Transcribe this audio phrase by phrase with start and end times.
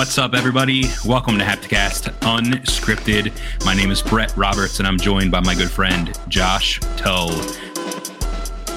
[0.00, 0.84] What's up, everybody?
[1.04, 3.36] Welcome to Hapticast Unscripted.
[3.66, 7.28] My name is Bret Roberts, and I'm joined by my good friend Josh Tull.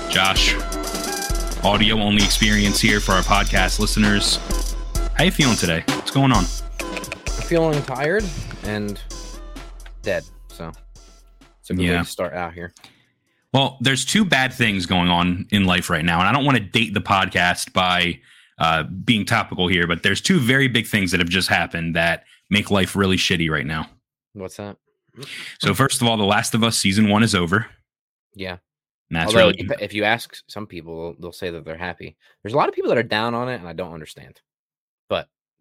[0.09, 0.53] Josh,
[1.63, 4.37] audio only experience here for our podcast listeners.
[5.13, 5.85] How you feeling today?
[5.87, 6.43] What's going on?
[6.81, 8.25] I'm feeling tired
[8.63, 8.99] and
[10.01, 10.25] dead.
[10.49, 10.73] So
[11.61, 12.73] it's a good way to start out here.
[13.53, 16.57] Well, there's two bad things going on in life right now, and I don't want
[16.57, 18.19] to date the podcast by
[18.59, 22.23] uh, being topical here, but there's two very big things that have just happened that
[22.49, 23.89] make life really shitty right now.
[24.33, 24.77] What's that?
[25.59, 27.67] So, first of all, The Last of Us season one is over.
[28.35, 28.57] Yeah.
[29.09, 32.17] And that's Although really if- if you ask some people, they'll say that they're happy.
[32.41, 34.41] There's a lot of people that are down on it, and I don't understand.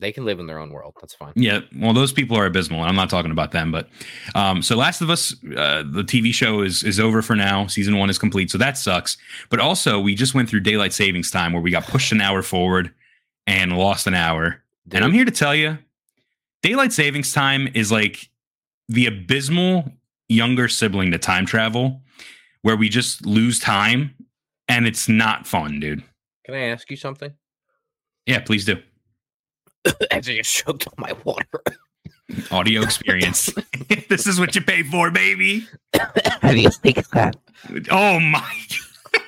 [0.03, 0.95] They can live in their own world.
[1.01, 1.33] That's fine.
[1.37, 2.83] Yeah, well, those people are abysmal.
[2.83, 3.89] I'm not talking about them, but
[4.35, 7.69] um, so Last of Us, uh, the TV show is is over for now.
[7.69, 9.17] Season one is complete, so that sucks.
[9.49, 12.43] But also, we just went through daylight savings time where we got pushed an hour
[12.43, 12.93] forward
[13.47, 14.61] and lost an hour.
[14.91, 15.79] And I'm here to tell you,
[16.63, 18.29] daylight savings time is like
[18.89, 19.85] the abysmal
[20.29, 22.01] younger sibling to time travel,
[22.63, 24.17] where we just lose time,
[24.67, 26.03] and it's not fun, dude.
[26.45, 27.33] Can I ask you something?
[28.27, 28.83] Yeah, please do.
[30.11, 31.63] As I just choked on my water.
[32.51, 33.53] Audio experience.
[34.09, 35.67] this is what you pay for, baby.
[36.41, 37.37] How do you think that?
[37.91, 38.57] Oh my.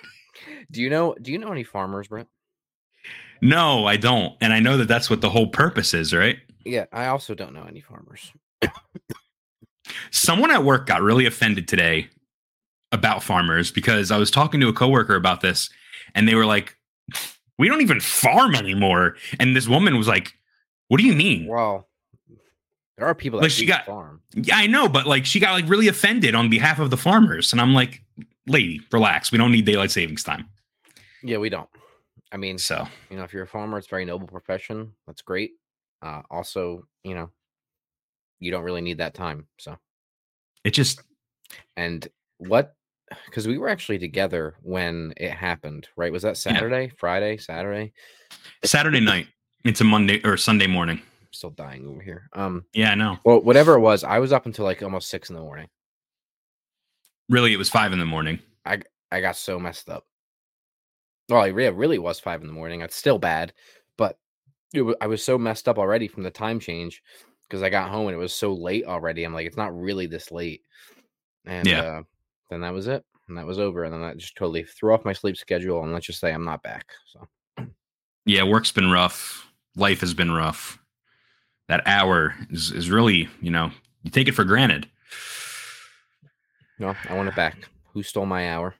[0.70, 1.14] Do you know?
[1.20, 2.26] Do you know any farmers, Brett?
[3.40, 4.34] No, I don't.
[4.40, 6.38] And I know that that's what the whole purpose is, right?
[6.64, 8.32] Yeah, I also don't know any farmers.
[10.10, 12.08] Someone at work got really offended today
[12.90, 15.68] about farmers because I was talking to a coworker about this
[16.14, 16.76] and they were like,
[17.58, 19.16] we don't even farm anymore.
[19.38, 20.32] And this woman was like,
[20.88, 21.46] what do you mean?
[21.46, 21.88] Well,
[22.96, 24.20] there are people that Like, she got- farm.
[24.34, 27.52] Yeah, I know, but like she got like really offended on behalf of the farmers.
[27.52, 28.02] And I'm like,
[28.46, 29.32] lady, relax.
[29.32, 30.48] We don't need daylight savings time.
[31.22, 31.68] Yeah, we don't.
[32.30, 34.92] I mean, So you know, if you're a farmer, it's a very noble profession.
[35.06, 35.52] That's great.
[36.02, 37.30] Uh, also, you know,
[38.40, 39.46] you don't really need that time.
[39.58, 39.76] So,
[40.64, 41.00] it just,
[41.76, 42.06] and
[42.38, 42.74] what?
[43.26, 46.12] Because we were actually together when it happened, right?
[46.12, 47.92] Was that Saturday, Friday, Saturday?
[48.64, 49.28] Saturday night
[49.64, 50.98] into Monday or Sunday morning.
[50.98, 52.28] I'm still dying over here.
[52.34, 53.18] Um, Yeah, I know.
[53.24, 55.68] well, whatever it was, I was up until like almost six in the morning.
[57.28, 58.38] Really, it was five in the morning.
[58.66, 60.04] I I got so messed up.
[61.28, 62.82] Well, it really, really was five in the morning.
[62.82, 63.54] It's still bad,
[63.96, 64.18] but
[65.00, 67.02] I was so messed up already from the time change
[67.48, 69.24] because I got home and it was so late already.
[69.24, 70.62] I'm like, it's not really this late.
[71.46, 71.80] And Yeah.
[71.80, 72.02] uh,
[72.50, 73.04] then that was it.
[73.28, 73.84] And that was over.
[73.84, 75.82] And then that just totally threw off my sleep schedule.
[75.82, 76.86] And let's just say I'm not back.
[77.06, 77.26] So,
[78.26, 79.46] Yeah, work's been rough.
[79.76, 80.78] Life has been rough.
[81.68, 83.70] That hour is, is really, you know,
[84.02, 84.88] you take it for granted.
[86.78, 87.68] no, I want it back.
[87.92, 88.74] Who stole my hour?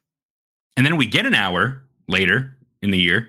[0.77, 3.28] And then we get an hour later in the year.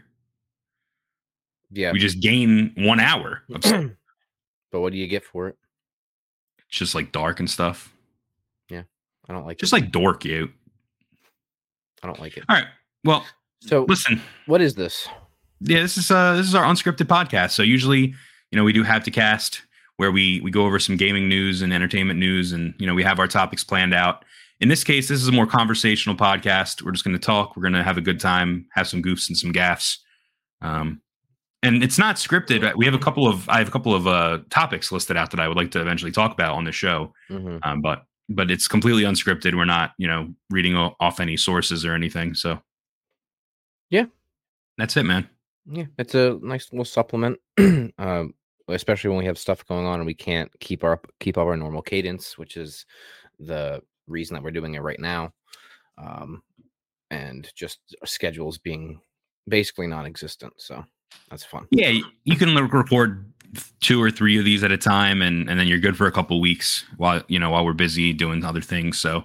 [1.71, 1.91] Yeah.
[1.91, 3.43] We just gain one hour.
[3.53, 3.61] Of
[4.71, 5.57] but what do you get for it?
[6.67, 7.93] it's just like dark and stuff.
[8.69, 8.83] Yeah.
[9.29, 9.61] I don't like it.
[9.61, 9.81] Just it.
[9.81, 10.49] like dork you.
[12.03, 12.43] I don't like it.
[12.49, 12.67] All right.
[13.03, 13.25] Well,
[13.61, 14.21] So, listen.
[14.47, 15.07] what is this?
[15.67, 17.51] Yeah, this is uh this is our unscripted podcast.
[17.51, 18.13] So usually,
[18.51, 19.61] you know, we do Hapticast
[19.97, 23.03] where we we go over some gaming news and entertainment news and you know, we
[23.03, 24.23] have our topics planned out.
[24.61, 26.81] In this case, this is a more conversational podcast.
[26.81, 29.27] We're just going to talk, we're going to have a good time, have some goofs
[29.27, 30.03] and some gaffs.
[30.61, 31.01] Um
[31.63, 32.75] and it's not scripted.
[32.75, 35.39] We have a couple of I have a couple of uh topics listed out that
[35.39, 37.11] I would like to eventually talk about on the show.
[37.27, 39.55] hmm Um but but it's completely unscripted.
[39.55, 42.35] We're not, you know, reading off any sources or anything.
[42.35, 42.61] So
[43.89, 44.05] Yeah.
[44.77, 45.29] That's it, man.
[45.67, 48.33] Yeah, it's a nice little supplement, um,
[48.67, 51.57] especially when we have stuff going on and we can't keep our keep up our
[51.57, 52.85] normal cadence, which is
[53.39, 55.33] the reason that we're doing it right now,
[55.97, 56.43] um,
[57.09, 58.99] and just schedules being
[59.47, 60.53] basically non-existent.
[60.57, 60.83] So
[61.29, 61.67] that's fun.
[61.71, 63.31] Yeah, you can record
[63.79, 66.11] two or three of these at a time, and and then you're good for a
[66.11, 68.99] couple weeks while you know while we're busy doing other things.
[68.99, 69.23] So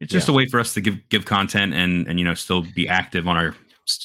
[0.00, 0.32] it's just Yeah.
[0.32, 3.28] a way for us to give give content and and you know still be active
[3.28, 3.54] on our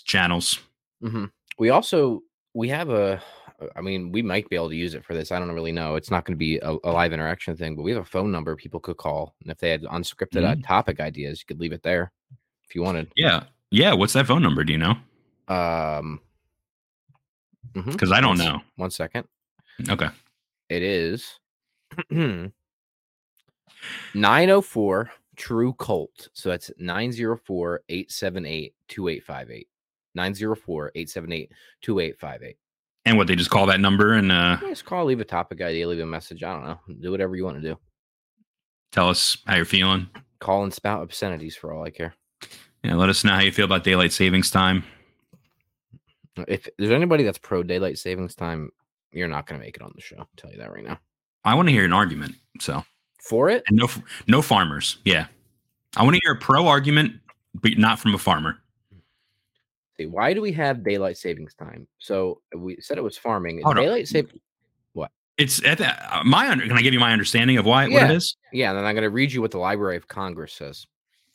[0.06, 0.60] channels.
[1.02, 1.26] hmm
[1.60, 2.24] We also
[2.54, 3.22] we have a.
[3.76, 5.34] I mean, we might be able to use it for this.
[5.34, 5.96] I don't really know.
[5.96, 8.32] It's not going to be a, a live interaction thing, but we have a phone
[8.32, 11.74] number people could call, and if they had unscripted uh, topic ideas, you could leave
[11.74, 12.14] it there
[12.64, 13.12] if you wanted.
[13.18, 13.94] Yeah, yeah.
[13.94, 14.64] What's that phone number?
[14.64, 14.96] Do you know?
[15.48, 16.22] Um.
[17.74, 18.62] Because I don't know.
[18.78, 19.28] One second.
[19.90, 20.10] Okay.
[20.70, 21.40] It is
[22.12, 26.30] 904 True Colt.
[26.34, 29.69] So that's 904 878 2858.
[30.16, 31.52] 904 878
[31.82, 32.58] 2858.
[33.06, 35.88] And what they just call that number and uh, Just call, leave a topic idea,
[35.88, 36.44] leave a message.
[36.44, 36.80] I don't know.
[37.02, 37.78] Do whatever you want to do.
[38.92, 40.08] tell us how you're feeling.
[40.40, 42.14] Call and spout obscenities for all I care.
[42.84, 44.84] Yeah, let us know how you feel about daylight savings time.
[46.48, 48.72] If there's anybody that's pro daylight savings time,
[49.12, 50.16] you're not going to make it on the show.
[50.20, 51.00] I'll tell you that right now.
[51.44, 52.36] I want to hear an argument.
[52.60, 52.84] So
[53.22, 53.88] For it, and no
[54.28, 54.98] no farmers.
[55.04, 55.28] Yeah,
[55.98, 57.16] I want to hear a pro argument,
[57.56, 58.60] but not from a farmer.
[60.00, 61.88] See, why do we have daylight savings time?
[62.00, 63.62] So we said it was farming.
[63.64, 64.32] Hold daylight save.
[65.38, 66.68] It's at the, uh, my under.
[66.68, 68.12] Can I give you my understanding of why what Yeah.
[68.12, 68.36] it is?
[68.52, 70.86] Yeah, and then I'm going to read you what the Library of Congress says.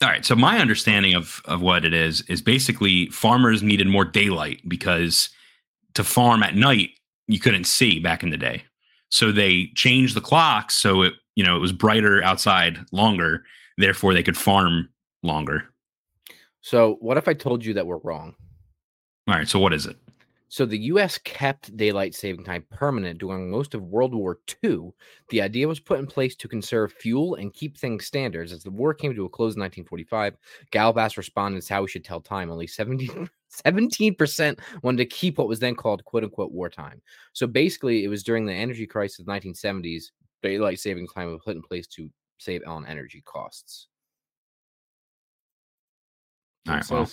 [0.03, 0.23] All right.
[0.23, 5.31] So my understanding of of what it is is basically farmers needed more daylight because
[5.95, 6.91] to farm at night
[7.27, 8.63] you couldn't see back in the day.
[9.09, 13.43] So they changed the clock so it you know it was brighter outside longer.
[13.79, 14.89] Therefore, they could farm
[15.23, 15.63] longer.
[16.61, 18.35] So what if I told you that we're wrong?
[19.27, 19.47] All right.
[19.47, 19.97] So what is it?
[20.47, 21.17] So the U.S.
[21.17, 24.91] kept daylight saving time permanent during most of World War II.
[25.29, 28.53] The idea was put in place to conserve fuel and keep things standards.
[28.53, 30.37] As the war came to a close in 1945,
[30.71, 32.51] Galbass responded as how we should tell time.
[32.51, 32.67] Only
[33.47, 37.01] 17 percent wanted to keep what was then called "quote unquote" wartime.
[37.33, 40.11] So basically, it was during the energy crisis of the 1970s.
[40.43, 43.87] Daylight saving time was put in place to save on energy costs.
[46.67, 46.89] All right.
[46.89, 47.09] Well,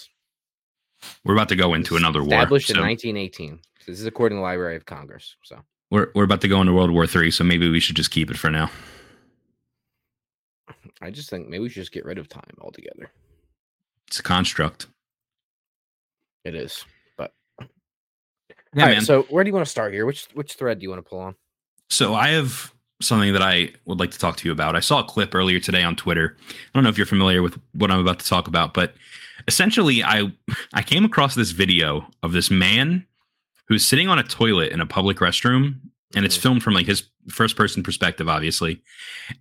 [1.24, 2.34] we're about to go into another war.
[2.34, 3.60] established in so 1918.
[3.86, 5.36] This is according to the Library of Congress.
[5.42, 5.58] So
[5.90, 7.30] we're we're about to go into World War Three.
[7.30, 8.70] So maybe we should just keep it for now.
[11.00, 13.10] I just think maybe we should just get rid of time altogether.
[14.06, 14.86] It's a construct.
[16.44, 16.84] It is.
[17.16, 17.32] But
[18.74, 20.06] Yeah, all right, so where do you want to start here?
[20.06, 21.34] Which which thread do you want to pull on?
[21.90, 24.76] So I have something that I would like to talk to you about.
[24.76, 26.36] I saw a clip earlier today on Twitter.
[26.48, 28.94] I don't know if you're familiar with what I'm about to talk about, but
[29.48, 30.32] essentially I
[30.74, 33.06] I came across this video of this man
[33.68, 35.80] who's sitting on a toilet in a public restroom
[36.14, 36.42] and it's Mhm.
[36.42, 38.82] filmed from like his first person perspective obviously.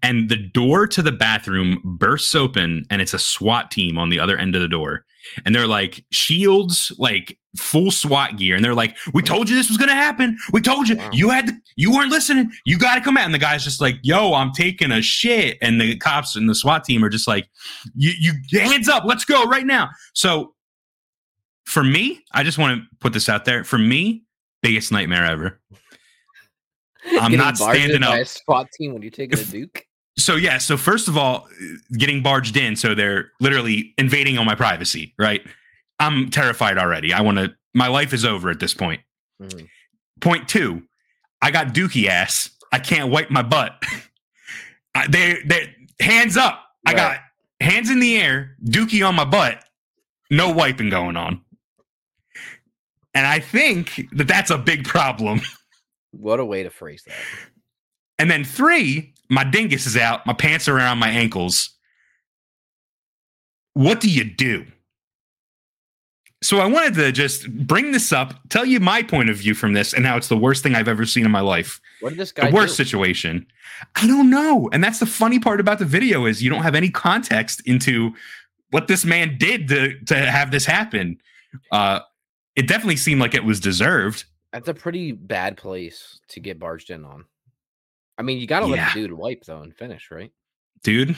[0.03, 4.19] And the door to the bathroom bursts open and it's a SWAT team on the
[4.19, 5.06] other end of the door.
[5.45, 8.56] And they're like shields, like full SWAT gear.
[8.56, 10.38] And they're like, We told you this was gonna happen.
[10.51, 10.97] We told you.
[10.97, 11.09] Wow.
[11.13, 12.51] You had to, you weren't listening.
[12.65, 13.25] You gotta come out.
[13.25, 15.57] And the guy's just like, Yo, I'm taking a shit.
[15.62, 17.47] And the cops and the SWAT team are just like,
[17.95, 19.89] You you hands up, let's go right now.
[20.13, 20.53] So
[21.65, 23.63] for me, I just want to put this out there.
[23.63, 24.23] For me,
[24.62, 25.59] biggest nightmare ever.
[27.06, 28.13] I'm Getting not standing up.
[28.13, 29.83] a SWAT team when you're taking a Duke.
[30.23, 31.47] So yeah, so first of all,
[31.97, 35.41] getting barged in, so they're literally invading on my privacy, right?
[36.00, 37.13] I'm terrified already.
[37.13, 37.53] I want to.
[37.73, 39.01] My life is over at this point.
[39.41, 39.68] Mhm.
[40.19, 40.83] Point two,
[41.41, 42.50] I got dookie ass.
[42.71, 43.81] I can't wipe my butt.
[44.95, 46.63] I- they they hands up.
[46.85, 47.18] I got
[47.59, 49.63] hands in the air, dookie on my butt.
[50.29, 51.41] No wiping going on.
[53.13, 55.41] And I think that that's a big problem.
[56.12, 57.15] What a way to phrase that.
[58.19, 61.69] And then three, my dingus is out, my pants are around my ankles.
[63.74, 64.66] What do you do?
[66.44, 69.74] So I wanted to just bring this up, tell you my point of view from
[69.74, 71.80] this, and how it's the worst thing I've ever seen in my life.
[72.01, 72.83] What did this guy The worst do?
[72.83, 73.45] situation.
[73.95, 74.68] I don't know.
[74.74, 78.12] And that's the funny part about the video is you don't have any context into
[78.72, 81.19] what this man did to to have this happen.
[81.72, 82.00] Uh
[82.56, 84.25] it definitely seemed like it was deserved.
[84.51, 87.26] That's a pretty bad place to get barged in on.
[88.21, 90.31] I mean, you got to let the dude wipe though and finish, right?
[90.83, 91.16] Dude,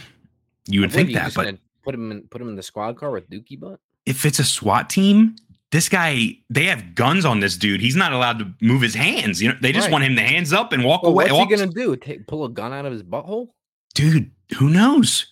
[0.67, 3.11] you would think you that, but put him in put him in the squad car
[3.11, 3.79] with Dookie butt.
[4.05, 5.35] if it's a SWAT team,
[5.71, 7.81] this guy they have guns on this dude.
[7.81, 9.41] He's not allowed to move his hands.
[9.41, 9.91] You know, they just Right.
[9.91, 11.25] want him to hands up and walk Well, away.
[11.25, 11.97] what's Walk- he gonna do?
[11.97, 13.49] Take, pull a gun out of his butthole?
[13.95, 15.27] Dude, who knows?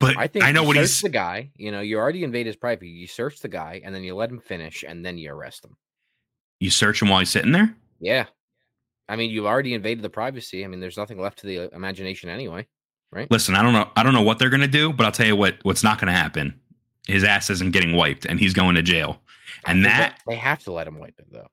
[0.00, 1.50] But I think I know you what search he's the guy.
[1.56, 2.88] You know, you already invade his privacy.
[2.90, 5.76] You search the guy, and then you let him finish, and then you arrest him.
[6.60, 7.74] you search him while he's sitting there.
[8.00, 8.26] Yeah,
[9.08, 10.64] I mean, you've already invaded the privacy.
[10.64, 12.66] I mean, there's nothing left to the uh, imagination anyway.
[13.10, 13.30] Right?
[13.30, 13.88] Listen, I don't know.
[13.96, 15.56] I don't know what they're gonna do, but I'll tell you what.
[15.62, 16.60] What's not gonna happen.
[17.06, 19.22] His ass isn't getting wiped, and he's going to jail.
[19.66, 21.48] And that, they have to let him wipe it though.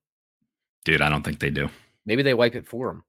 [0.83, 1.69] dude, I don't think they do.
[2.05, 3.03] Maybe they wipe it for him.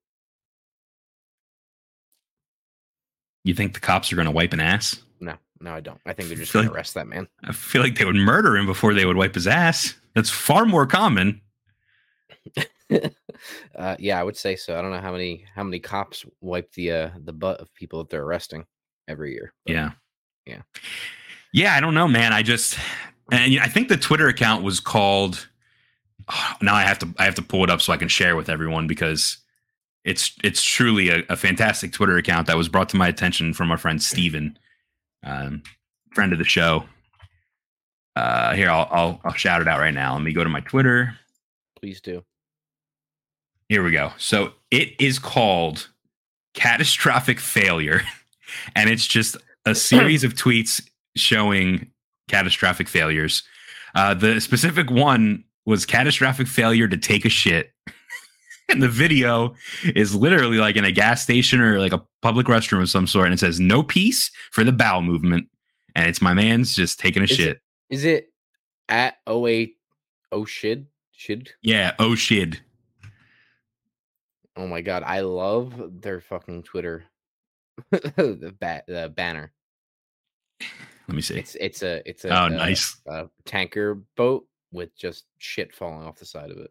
[3.44, 5.02] You think the cops are gonna wipe an ass?
[5.20, 6.00] No, no, I don't.
[6.06, 7.26] I think they're just gonna like- arrest that man.
[7.42, 9.94] I feel like they would murder him before they would wipe his ass.
[10.14, 11.40] That's far more common.
[13.76, 14.78] uh, yeah, I would say so.
[14.78, 17.98] I don't know how many how many cops wipe the uh, the butt of people
[18.00, 18.66] that they're arresting
[19.08, 19.52] every year.
[19.64, 19.90] but Yeah.
[20.46, 20.62] Yeah.
[21.52, 22.32] Yeah, I don't know, man.
[22.32, 22.78] I just
[23.32, 25.48] and I think the Twitter account was called
[26.60, 28.48] now I have to I have to pull it up so I can share with
[28.48, 29.38] everyone because
[30.04, 33.70] it's it's truly a, a fantastic Twitter account that was brought to my attention from
[33.70, 34.58] our friend Steven,
[35.24, 35.62] um,
[36.12, 36.84] friend of the show.
[38.14, 40.14] Uh, here I'll, I'll I'll shout it out right now.
[40.14, 41.16] Let me go to my Twitter.
[41.78, 42.24] Please do.
[43.68, 44.12] Here we go.
[44.18, 45.88] So it is called
[46.54, 48.02] catastrophic failure,
[48.76, 50.80] and it's just a series of tweets
[51.16, 51.90] showing
[52.28, 53.42] catastrophic failures.
[53.94, 57.72] Uh, the specific one was catastrophic failure to take a shit.
[58.68, 59.54] and the video
[59.94, 63.26] is literally like in a gas station or like a public restroom of some sort,
[63.26, 65.48] and it says "No peace for the bowel movement,"
[65.94, 67.48] and it's my man's just taking a Is shit.
[67.48, 68.28] it is it
[68.88, 69.72] at O A
[70.32, 71.50] O shid shid?
[71.62, 72.60] Yeah, oh shit.
[74.56, 77.04] Oh my god, I love their fucking Twitter
[77.90, 79.52] the bat the banner.
[81.08, 81.38] Let me see.
[81.38, 82.96] It's it's a it's a Oh, uh, nice.
[83.06, 86.70] a tanker boat with just shit falling off the side of it.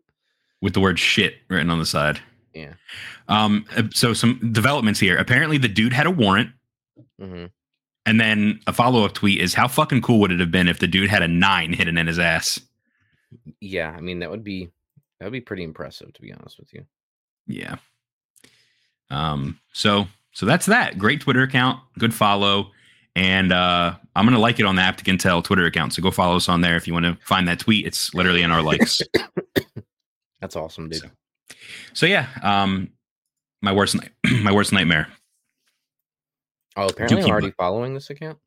[0.61, 2.19] With the word shit written on the side.
[2.53, 2.73] Yeah.
[3.27, 3.65] Um.
[3.77, 5.17] uh, So some developments here.
[5.17, 6.49] Apparently, the dude had a warrant,
[7.19, 7.45] hmm
[8.07, 10.77] and then a follow up tweet is how fucking cool would it have been if
[10.77, 12.59] the dude had a nine hidden in his ass?
[13.59, 14.69] Yeah, I mean that would be
[15.19, 16.85] that would be pretty impressive to be honest with you.
[17.47, 17.75] Yeah.
[19.09, 19.59] Um.
[19.73, 20.97] So so that's that.
[20.97, 21.79] Great Twitter account.
[21.99, 22.71] Good follow.
[23.15, 25.93] And uh, I'm gonna like it on the Haptic Intel Twitter account.
[25.93, 27.85] So go follow us on there if you want to find that tweet.
[27.85, 29.01] It's literally in our likes.
[30.41, 31.01] That's awesome, dude.
[31.01, 31.09] So-
[31.93, 32.27] so yeah.
[32.43, 32.89] Um.
[33.61, 34.11] My worst night.
[34.43, 35.07] my worst nightmare.
[36.75, 37.55] Oh, apparently I'm already it.
[37.57, 38.37] following this account.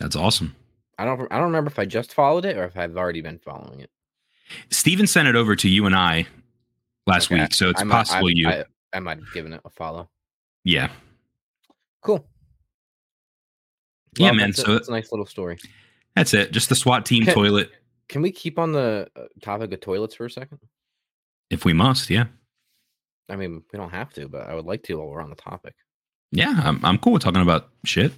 [0.00, 0.54] That's awesome.
[0.98, 3.38] I don't I don't remember if I just followed it or if I've already been
[3.38, 3.90] following it.
[4.70, 6.26] Steven sent it over to you and I
[7.06, 8.48] last Okay, week, so it's I might- I- possible you.
[8.48, 10.08] I, I might have given it a follow.
[10.64, 10.90] yeah.
[12.02, 12.24] Cool.
[14.18, 15.58] Yeah, man, That's so- that's a nice little story.
[16.14, 16.52] That's it.
[16.52, 17.32] Just the SWAT team Okay.
[17.34, 17.70] toilet,
[18.08, 20.60] Can we keep on the uh, topic of toilets for a second?
[21.50, 22.08] if we must.
[22.10, 22.26] Yeah.
[23.28, 25.36] I mean, we don't have to, but I would like to while we're on the
[25.36, 25.74] topic.
[26.32, 26.60] Yeah.
[26.64, 28.12] I'm, I'm cool with talking about shit.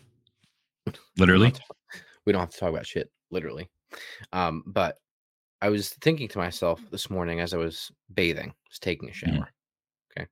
[1.18, 1.52] Literally.
[2.26, 3.68] We don't have to talk about shit literally
[4.32, 4.96] um but
[5.60, 9.14] i was thinking to myself this morning as i was bathing was taking a Mhm.
[9.14, 9.52] shower
[10.16, 10.26] okay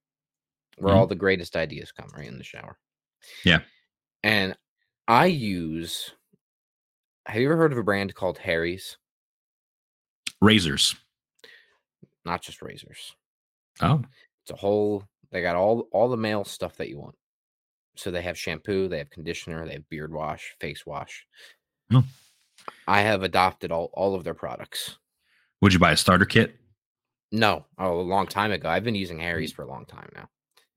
[0.78, 0.96] where Mhm.
[0.98, 2.78] all the greatest ideas come right in the shower
[3.44, 3.60] Yeah.
[4.22, 4.56] and
[5.08, 6.12] i use
[7.26, 8.96] have you ever heard of a brand called harry's
[10.40, 10.94] Razors.
[12.24, 13.14] not just razors
[13.80, 14.02] Oh.
[14.42, 17.16] it's a whole they got all all the male stuff that you want
[17.96, 21.26] so they have shampoo they have conditioner they have beard wash face wash
[21.90, 22.04] Oh.
[22.86, 24.98] i have adopted all all of their products
[25.62, 26.56] Would you buy a starter kit?
[27.32, 28.68] No, oh, a long time ago.
[28.68, 29.56] I've been using Harry's mm.
[29.56, 30.28] for a long time now.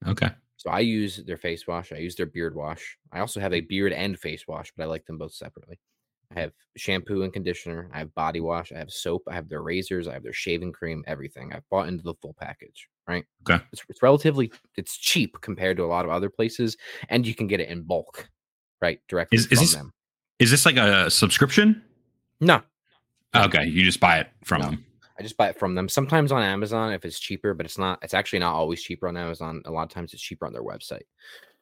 [0.07, 0.29] Okay.
[0.57, 1.93] So I use their face wash.
[1.93, 2.97] I use their beard wash.
[3.11, 5.79] I also have a beard and face wash, but I like them both separately.
[6.35, 7.89] I have shampoo and conditioner.
[7.93, 8.71] I have body wash.
[8.71, 9.23] I have soap.
[9.27, 10.07] I have their razors.
[10.07, 11.03] I have their shaving cream.
[11.07, 11.53] Everything.
[11.53, 12.87] I've bought into the full package.
[13.07, 13.25] Right.
[13.49, 13.63] Okay.
[13.71, 16.77] It's, it's relatively it's cheap compared to a lot of other places,
[17.09, 18.29] and you can get it in bulk.
[18.81, 18.99] Right.
[19.07, 19.93] Directly Is- is from this- them.
[20.39, 21.81] Is this like a subscription?
[22.39, 22.61] No,
[23.35, 23.65] Okay.
[23.65, 24.67] You just buy it from No.
[24.71, 24.85] them.
[25.19, 25.89] I just buy it from them.
[25.89, 27.99] Sometimes on Amazon if it's cheaper, but it's not.
[28.01, 29.61] It's actually not always cheaper on Amazon.
[29.65, 31.03] A lot of times it's cheaper on their website.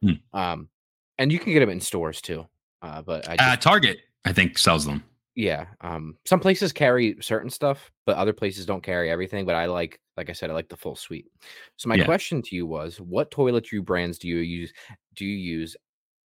[0.01, 0.11] Hmm.
[0.37, 0.69] Um,
[1.17, 2.45] and you can get them in stores too.
[2.83, 5.03] Uh, but I just, Uh, Target, I think, sells them.
[5.33, 5.65] yeah.
[5.81, 9.43] Um, some places carry certain stuff, but other places don't carry everything.
[9.47, 11.25] But I like, like I said, I like the full suite.
[11.77, 12.05] So my Yeah.
[12.05, 14.71] question to you was, what toiletry brands do you use?
[15.15, 15.75] Do you use?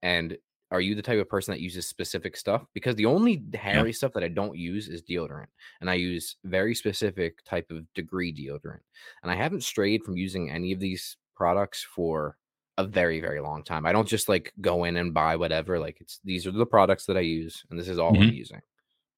[0.03, 0.37] And
[0.71, 2.65] are you the type of person that uses specific stuff?
[2.73, 5.47] Because the only Harry stuff that I don't use is deodorant,
[5.81, 8.79] and I use very specific type of degree deodorant.
[9.21, 12.37] And I haven't strayed from using any of these products for
[12.77, 13.85] a very, very long time.
[13.85, 15.77] I don't just like go in and buy whatever.
[15.77, 18.61] Like it's these are the products that I use, and this is all I'm using.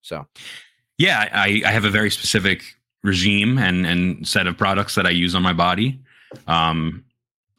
[0.01, 0.25] So
[0.97, 2.63] Yeah, I, I have a very specific
[3.03, 6.01] regime and and set of products that I use on my body.
[6.47, 7.05] Um,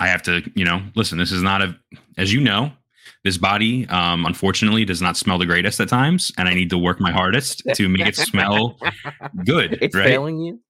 [0.01, 1.19] I have to, you know, listen.
[1.19, 1.79] This is not a,
[2.19, 2.73] as you know,
[3.25, 6.79] this body, um, unfortunately, does not smell the greatest at times, and I need to
[6.79, 8.79] work my hardest to make it smell
[9.45, 9.79] good.
[9.81, 10.05] it's right?
[10.07, 10.61] failing you.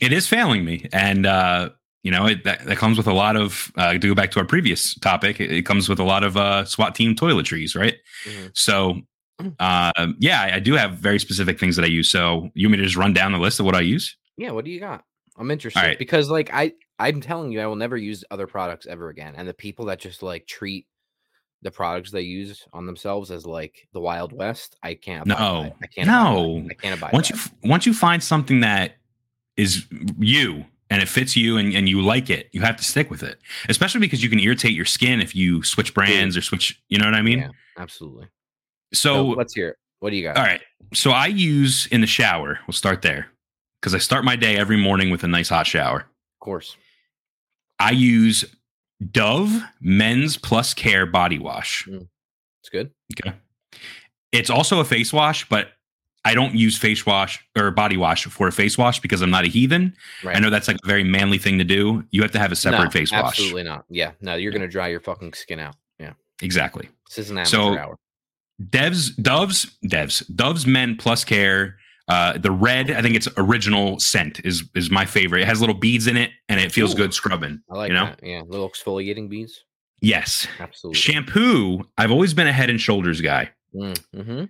[0.00, 1.70] It is failing me, and uh,
[2.02, 3.72] you know, it, that, that comes with a lot of.
[3.76, 6.36] Uh, to go back to our previous topic, it, it comes with a lot of
[6.36, 7.96] uh, SWAT team toiletries, right?
[8.24, 8.50] Mhm.
[8.54, 9.00] So,
[9.58, 12.10] uh, yeah, I, I do have very specific things that I use.
[12.10, 14.16] So, you want me to just run down the list of what I use?
[14.36, 15.04] Yeah, what do you got?
[15.38, 15.98] I'm interested right.
[15.98, 19.34] because like I I'm telling you I will never use other products ever again.
[19.36, 20.86] And the people that just like treat
[21.66, 25.74] the products they use on themselves as like the Wild West, I can't No.
[25.82, 26.64] I can't No.
[26.70, 28.96] I can't abide Once by you once you find something that
[29.56, 29.86] is
[30.18, 33.22] you and it fits you and, and you like it, you have to stick with
[33.22, 33.38] it.
[33.68, 36.80] Especially because you can irritate your skin if you switch brands or switch.
[36.88, 37.40] You know what I mean?
[37.40, 38.28] yeah, absolutely.
[38.94, 39.76] So, So let's hear it.
[40.00, 40.36] What do you got?
[40.36, 40.60] all right.
[40.94, 42.60] So I use in the shower.
[42.66, 43.26] We'll start there
[43.80, 46.00] because I start my day every morning with a nice hot shower.
[46.00, 46.76] Of course.
[47.78, 48.44] I use
[49.10, 51.84] Dove Men's Plus Care body wash.
[51.88, 52.08] Mm.
[52.60, 52.90] It's good.
[53.20, 53.36] Okay.
[54.32, 55.68] It's also a face wash, but
[56.24, 59.44] I don't use face wash or body wash for a face wash because I'm not
[59.44, 59.94] a heathen.
[60.24, 60.36] Right.
[60.36, 62.04] I know that's like a very manly thing to do.
[62.10, 63.24] You have to have a separate No, face wash.
[63.38, 63.84] Absolutely not.
[63.88, 64.12] Yeah.
[64.20, 65.76] No, you're gonna dry your fucking skin out.
[66.00, 66.14] Yeah.
[66.42, 66.88] Exactly.
[67.08, 67.98] This is an amateur So- hour.
[68.70, 71.76] Devs, Doves, Devs, Doves Men Plus Care
[72.08, 75.42] Uh, the red, I think it's original scent is is my favorite.
[75.42, 76.98] It has little beads in it, and it feels Ooh.
[76.98, 77.60] good scrubbing.
[77.70, 78.06] I like you know?
[78.06, 78.20] that.
[78.22, 79.64] Yeah, little exfoliating beads.
[80.00, 80.46] Yes.
[80.60, 80.98] Absolutely.
[81.00, 81.82] Shampoo.
[81.98, 83.50] I've always been a Head and Shoulders guy.
[83.74, 84.44] mm-hmm.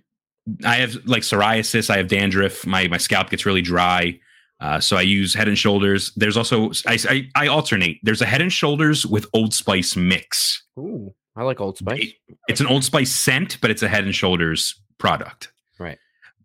[0.65, 1.89] I have like psoriasis.
[1.89, 2.65] I have dandruff.
[2.65, 4.19] My my scalp gets really dry.
[4.59, 6.11] Uh, so I use Head and Shoulders.
[6.15, 7.97] There's also I, I I alternate.
[8.03, 10.63] There's a Head and Shoulders with Old Spice mix.
[10.79, 11.99] Ooh, I like Old Spice.
[12.01, 15.51] It- it's an Old Spice scent, but it's a Head and Shoulders product.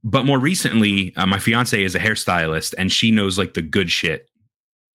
[0.04, 3.90] But more recently, uh, my fiance is a hairstylist, and she knows like the good
[3.90, 4.28] shit,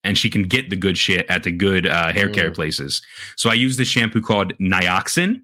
[0.03, 2.55] and she can get the good shit at the good uh, hair care Mm.
[2.55, 3.01] places.
[3.37, 5.41] So I use this shampoo called Nioxin.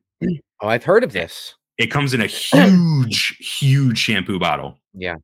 [0.62, 1.56] Oh, I've heard of this.
[1.78, 4.78] It comes in a huge, huge shampoo bottle.
[4.94, 5.16] Yeah.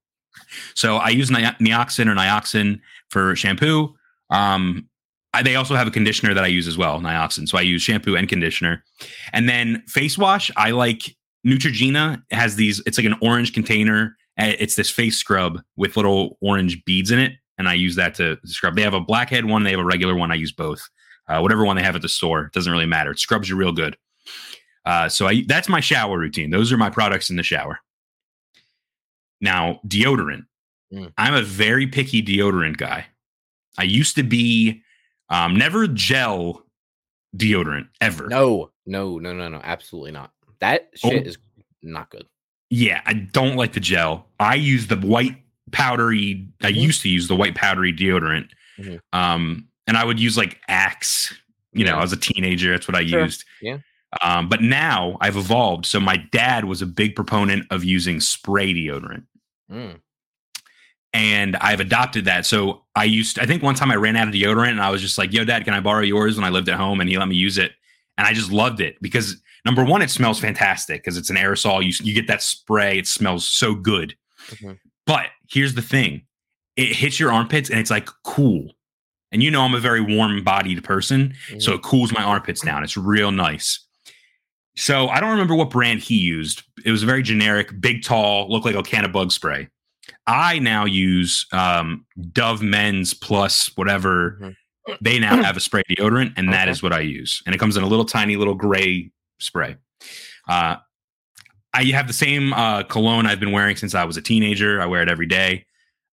[0.73, 2.79] So I use Ni- Nioxin or Nioxin
[3.09, 3.93] for shampoo.
[4.29, 4.87] Um,
[5.33, 7.47] I, they also have a conditioner that I use as well, Nioxin.
[7.47, 8.83] So I use shampoo and conditioner.
[9.33, 11.15] And then face wash, I like
[11.45, 14.15] Neutrogena has these, it's like an orange container.
[14.47, 17.33] It's this face scrub with little orange beads in it.
[17.57, 18.75] And I use that to scrub.
[18.75, 20.31] They have a blackhead one, they have a regular one.
[20.31, 20.81] I use both.
[21.27, 23.11] Uh, whatever one they have at the store, it doesn't really matter.
[23.11, 23.97] It scrubs you real good.
[24.85, 26.49] Uh, so I that's my shower routine.
[26.51, 27.79] Those are my products in the shower.
[29.41, 30.45] Now, deodorant.
[30.93, 31.13] Mm.
[31.17, 33.05] I'm a very picky deodorant guy.
[33.77, 34.81] I used to be
[35.29, 36.65] um, never gel
[37.35, 38.27] deodorant ever.
[38.27, 39.61] No, no, no, no, no.
[39.63, 40.31] Absolutely not.
[40.59, 41.09] That Oh.
[41.09, 41.37] shit is
[41.83, 42.25] not good.
[42.69, 44.27] Yeah, I don't like the gel.
[44.39, 45.37] I use the white
[45.71, 46.47] powdery.
[46.61, 46.81] I Mhm.
[46.81, 48.49] used to use the white powdery deodorant.
[48.79, 48.99] Mhm.
[49.13, 51.33] Um, and I would use like Axe.
[51.73, 52.03] You know, Yeah.
[52.03, 53.23] as a teenager, that's what I Sure.
[53.25, 53.45] used.
[53.61, 53.77] Yeah.
[54.23, 55.85] Um, but now I've evolved.
[55.85, 59.23] So my dad was a big proponent of using spray deodorant.
[59.71, 59.99] Mm.
[61.11, 62.45] and I've adopted that.
[62.45, 65.01] So I used, I think one time I ran out of deodorant and I was
[65.01, 67.17] just like, "Yo, Dad, can I borrow yours?" When I lived at home, and he
[67.17, 67.73] let me use it,
[68.17, 71.83] and I just loved it because number one, it smells fantastic because it's an aerosol.
[71.83, 74.15] You you get that spray, it smells so good.
[74.51, 74.77] Mhm.
[75.05, 76.23] But here's the thing:
[76.75, 78.73] it hits your armpits and it's like cool.
[79.31, 81.75] And you know, I'm a very warm-bodied person, so Mhm.
[81.75, 82.83] it cools my armpits down.
[82.83, 83.85] It's real nice.
[84.75, 86.63] So I don't remember what brand he used.
[86.85, 89.67] It was very generic, big, tall, looked like a can of bug spray.
[90.25, 94.39] I now use um, Dove Men's Plus, whatever.
[94.41, 94.55] Mhm.
[95.01, 96.71] They now have a spray deodorant, and that Okay.
[96.71, 97.43] is what I use.
[97.45, 99.75] And it comes in a little tiny little gray spray.
[100.47, 100.77] Uh,
[101.73, 104.81] I have the same uh, cologne I've been wearing since I was a teenager.
[104.81, 105.65] I wear it every day.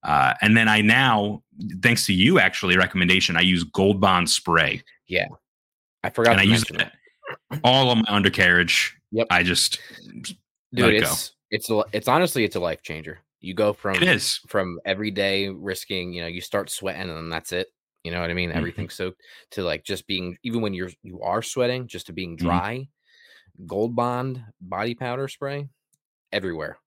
[0.03, 1.43] Uh, and then I now,
[1.83, 4.83] thanks to you actually, recommendation, I use Gold Bond spray.
[5.09, 5.27] Yeah.
[6.05, 6.89] I forgot and I to use it
[7.65, 8.95] all on my undercarriage.
[9.13, 9.27] Yep.
[9.31, 9.81] I just,
[10.73, 13.19] Dude, it it's it's a- it's honestly it's a life changer.
[13.41, 14.39] You go from it is.
[14.49, 17.69] from every day risking, you know, you start sweating and then that's it.
[18.05, 18.51] You know what I mean?
[18.51, 18.57] Mhm.
[18.57, 19.21] Everything soaked
[19.53, 22.41] to like just being even when you're you are sweating, just to being Mhm.
[22.41, 22.89] dry.
[23.67, 25.69] Gold Bond body powder spray
[26.33, 26.79] everywhere.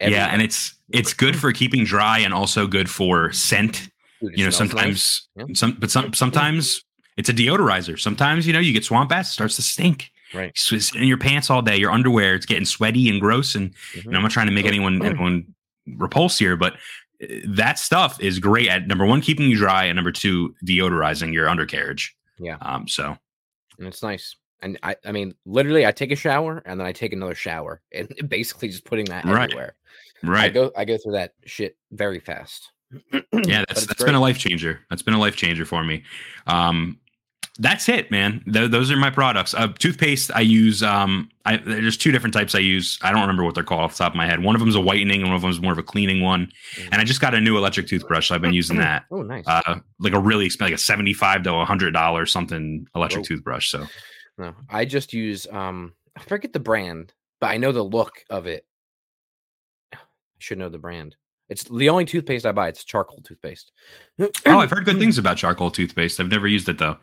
[0.00, 0.26] Yeah.
[0.26, 3.88] And it's, it's good for keeping dry and also good for scent.
[4.20, 4.80] Dude, You know, smells nice.
[4.80, 5.44] sometimes, Yeah.
[5.54, 6.84] some, but some, sometimes
[7.16, 7.98] it's a deodorizer.
[7.98, 10.10] Sometimes, you know, you get swamp ass, it starts to stink.
[10.34, 10.48] Right.
[10.50, 13.54] It's in your pants all day, your underwear, it's getting sweaty and gross.
[13.54, 15.54] And you know, I'm not trying to make anyone anyone
[15.86, 16.74] repulse here, but
[17.22, 21.32] uh, that stuff is great at number one, keeping you dry, and number two, deodorizing
[21.34, 22.16] your undercarriage.
[22.38, 22.56] Yeah.
[22.62, 22.88] Um.
[22.88, 23.16] So
[23.78, 24.34] and it's nice.
[24.62, 27.80] And I, I mean, literally, I take a shower and then I take another shower,
[27.92, 29.44] and basically just putting that Right.
[29.50, 29.74] everywhere.
[30.24, 30.54] I right.
[30.54, 32.70] go, I go through that shit very fast.
[33.12, 34.06] yeah, that's that's great.
[34.06, 34.80] been a life changer.
[34.90, 36.04] That's been a life changer for me.
[36.46, 36.98] Um.
[37.58, 38.42] That's it, man.
[38.50, 39.52] Th- those are my products.
[39.52, 40.82] Uh, toothpaste, I use.
[40.82, 42.98] Um, I, there's two different types I use.
[43.02, 44.42] I don't remember what they're called off the top of my head.
[44.42, 46.22] One of them is a whitening, and one of them is more of a cleaning
[46.22, 46.50] one.
[46.90, 48.28] And I just got a new electric toothbrush.
[48.28, 49.04] So I've been using that.
[49.10, 49.44] Oh, nice.
[49.46, 53.26] uh, like a really expensive, like a seventy-five to hundred dollar something electric Whoa.
[53.36, 53.68] toothbrush.
[53.70, 53.86] So
[54.38, 58.46] No, I just use um I forget the brand, but I know the look of
[58.46, 58.66] it.
[59.94, 59.98] I
[60.38, 61.16] should know the brand.
[61.48, 62.68] It's the only toothpaste I buy.
[62.68, 63.72] It's charcoal toothpaste.
[64.18, 66.18] oh, I've heard good things about charcoal toothpaste.
[66.18, 66.96] I've never used it though.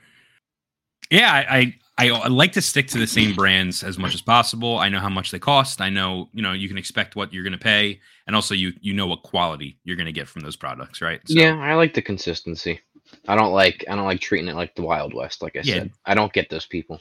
[1.12, 4.78] Yeah, I, I I like to stick to the same brands as much as possible.
[4.78, 5.82] I know how much they cost.
[5.82, 8.74] I know you know you can expect what you're going to pay, and also you
[8.80, 11.20] you know what quality you're going to get from those products, right?
[11.26, 12.80] So, Yeah, I like the consistency.
[13.28, 15.42] I don't like I don't like treating it like the Wild West.
[15.42, 15.76] Like I Yeah.
[15.76, 17.00] said, I don't get those people.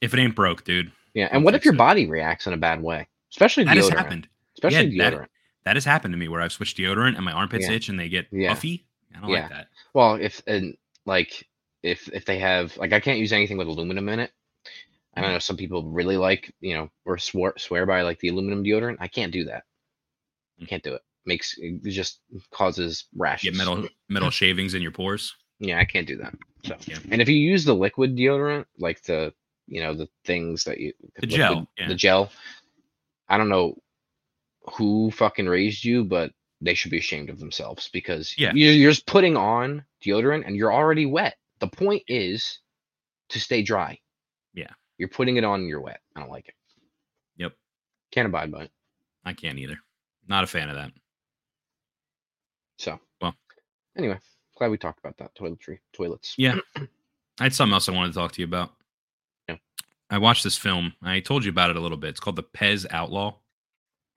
[0.00, 1.78] If it ain't broke, dude, Yeah, and what if your it.
[1.78, 3.96] body reacts in a bad way, especially that has deodorant?
[3.96, 4.28] happened.
[4.54, 5.28] Especially Yeah, deodorant.
[5.64, 7.74] That has happened to me where I've switched deodorant and my armpits Yeah.
[7.76, 8.48] itch and they get Yeah.
[8.48, 8.86] puffy.
[9.14, 9.68] I don't like that.
[9.94, 11.46] Well, if and like
[11.82, 14.32] if if they have like I can't use anything with aluminum in it.
[15.14, 15.22] I Mm.
[15.24, 18.62] don't know some people really like you know or swear swear by like the aluminum
[18.64, 18.96] deodorant.
[19.00, 19.64] I can't do that.
[20.60, 20.68] Mm.
[20.68, 21.02] Can't do it.
[21.26, 22.20] Makes it just
[22.50, 23.50] causes rashes.
[23.50, 25.34] Get metal metal shavings in your pores.
[25.60, 26.34] Yeah, I can't do that.
[26.64, 26.98] So Yeah.
[27.10, 29.32] and if you use the liquid deodorant, like the
[29.66, 31.88] you know the things that you The liquid- gel, yeah.
[31.88, 32.32] the gel.
[33.28, 33.80] I don't know
[34.76, 38.52] who fucking raised you, but they should be ashamed of themselves because Yeah.
[38.54, 41.36] you're, you're just putting on deodorant and you're already wet.
[41.60, 42.58] The point is
[43.30, 43.98] to stay dry.
[44.52, 44.70] Yeah.
[44.98, 46.00] You're putting it on and you're wet.
[46.16, 46.54] I don't like it.
[47.36, 47.52] Yep.
[48.10, 48.70] Can't abide by it.
[49.24, 49.78] I can't either.
[50.28, 50.92] Not a fan of that.
[52.78, 53.34] So, Well.
[53.96, 54.18] anyway,
[54.60, 56.34] glad we talked about that toiletry, toilets.
[56.36, 56.56] Yeah.
[57.40, 58.72] I had something else I wanted to talk to you about.
[59.48, 59.56] Yeah.
[60.10, 60.92] I watched this film.
[61.02, 62.10] I told you about it a little bit.
[62.10, 63.36] It's called The Pez Outlaw.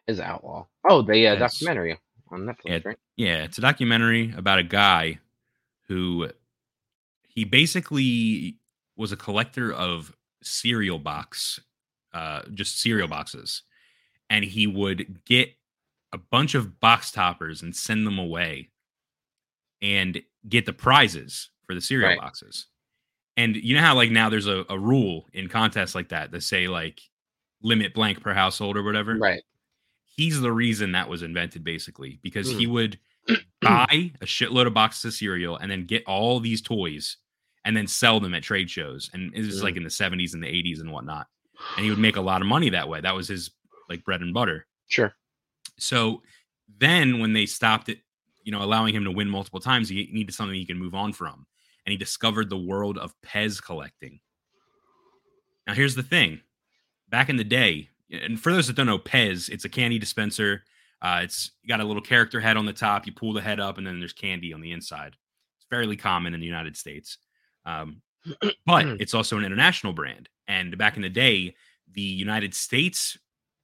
[0.06, 0.65] Is outlaw.
[0.89, 1.97] Oh, the uh, documentary
[2.29, 2.79] on Netflix, Yeah.
[2.84, 2.97] right?
[3.15, 5.19] Yeah, it's a documentary about a guy
[5.88, 6.27] who
[7.29, 8.58] he basically
[8.97, 11.62] was a collector of cereal box,
[12.13, 13.62] uh, just cereal boxes,
[14.29, 15.53] and he would get
[16.12, 18.71] a bunch of box toppers and send them away,
[19.82, 22.19] and get the prizes for the cereal Right.
[22.19, 22.67] boxes.
[23.38, 26.43] And you know how like now there's a, a rule in contests like that that
[26.43, 27.01] say like
[27.62, 29.41] limit blank per household or whatever Right.
[30.03, 32.58] he's the reason that was invented basically because Hmm.
[32.60, 32.99] he would
[33.62, 37.17] buy a shitload of boxes of cereal and then get all these toys
[37.65, 39.63] and then sell them at trade shows and it was Hmm.
[39.63, 41.27] like in the 70s and the 80s and whatnot
[41.77, 43.51] and he would make a lot of money that way that was his
[43.89, 45.15] like bread and butter Sure.
[45.79, 46.21] so
[46.77, 47.99] then when they stopped it
[48.43, 51.13] you know allowing him to win multiple times he needed something he can move on
[51.13, 51.45] from.
[51.86, 54.19] And he discovered the world of pez collecting.
[55.67, 56.41] Now here's the thing.
[57.10, 60.63] Back in the day and for those that don't know pez it's a candy dispenser.
[61.01, 63.06] Uh, it's got a little character head on the top.
[63.06, 65.15] You pull the head up and then there's candy on the inside.
[65.58, 67.17] It's fairly common in the united states.
[67.65, 68.01] Um,
[68.65, 70.29] but it's also an international brand.
[70.47, 71.56] And back in the day
[71.91, 73.17] the united states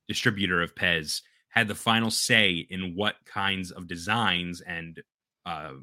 [0.07, 5.01] distributor of pez had the final say in what kinds of designs and
[5.45, 5.73] uh,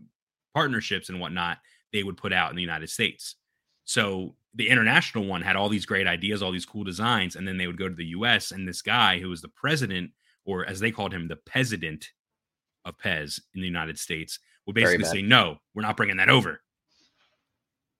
[0.54, 1.58] partnerships and whatnot
[1.92, 3.36] they would put out in the United States.
[3.84, 7.58] So the international one had all these great ideas, all these cool designs, and then
[7.58, 8.52] they would go to the US.
[8.52, 10.10] And this guy who was the president,
[10.44, 12.10] or as they called him, the president
[12.84, 16.60] of Pez in the United States, would basically say, No, we're not bringing that over.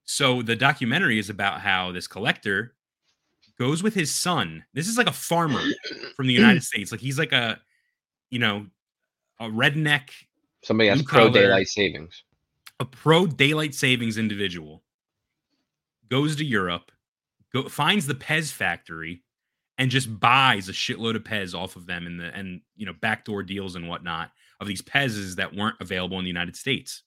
[0.05, 2.74] So the documentary is about how this collector
[3.59, 4.64] goes with his son.
[4.75, 5.62] This is like a farmer
[6.16, 6.92] from the United States.
[6.92, 7.59] Like he's like a,
[8.31, 8.66] you know,
[9.40, 10.11] a redneck,
[10.62, 12.23] Somebody has pro daylight savings.
[12.81, 14.83] a pro daylight savings individual,
[16.11, 16.90] goes to Europe,
[17.53, 19.23] go finds the Pez factory,
[19.79, 22.95] and just buys a shitload of Pez off of them and the and you know
[23.01, 27.03] backdoor deals and whatnot of these Pezes that weren't available in the United States.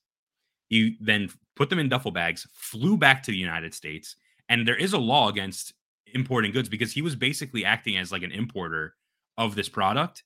[0.68, 4.16] He then put them in duffel bags, flew back to the United States,
[4.48, 5.74] and there is a law against
[6.14, 8.94] importing goods because he was basically acting as like an importer
[9.36, 10.24] of this product.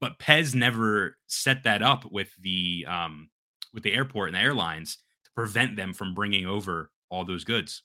[0.00, 3.30] But Pez never set that up with the um,
[3.72, 7.82] with the airport and the airlines to prevent them from bringing over all those goods.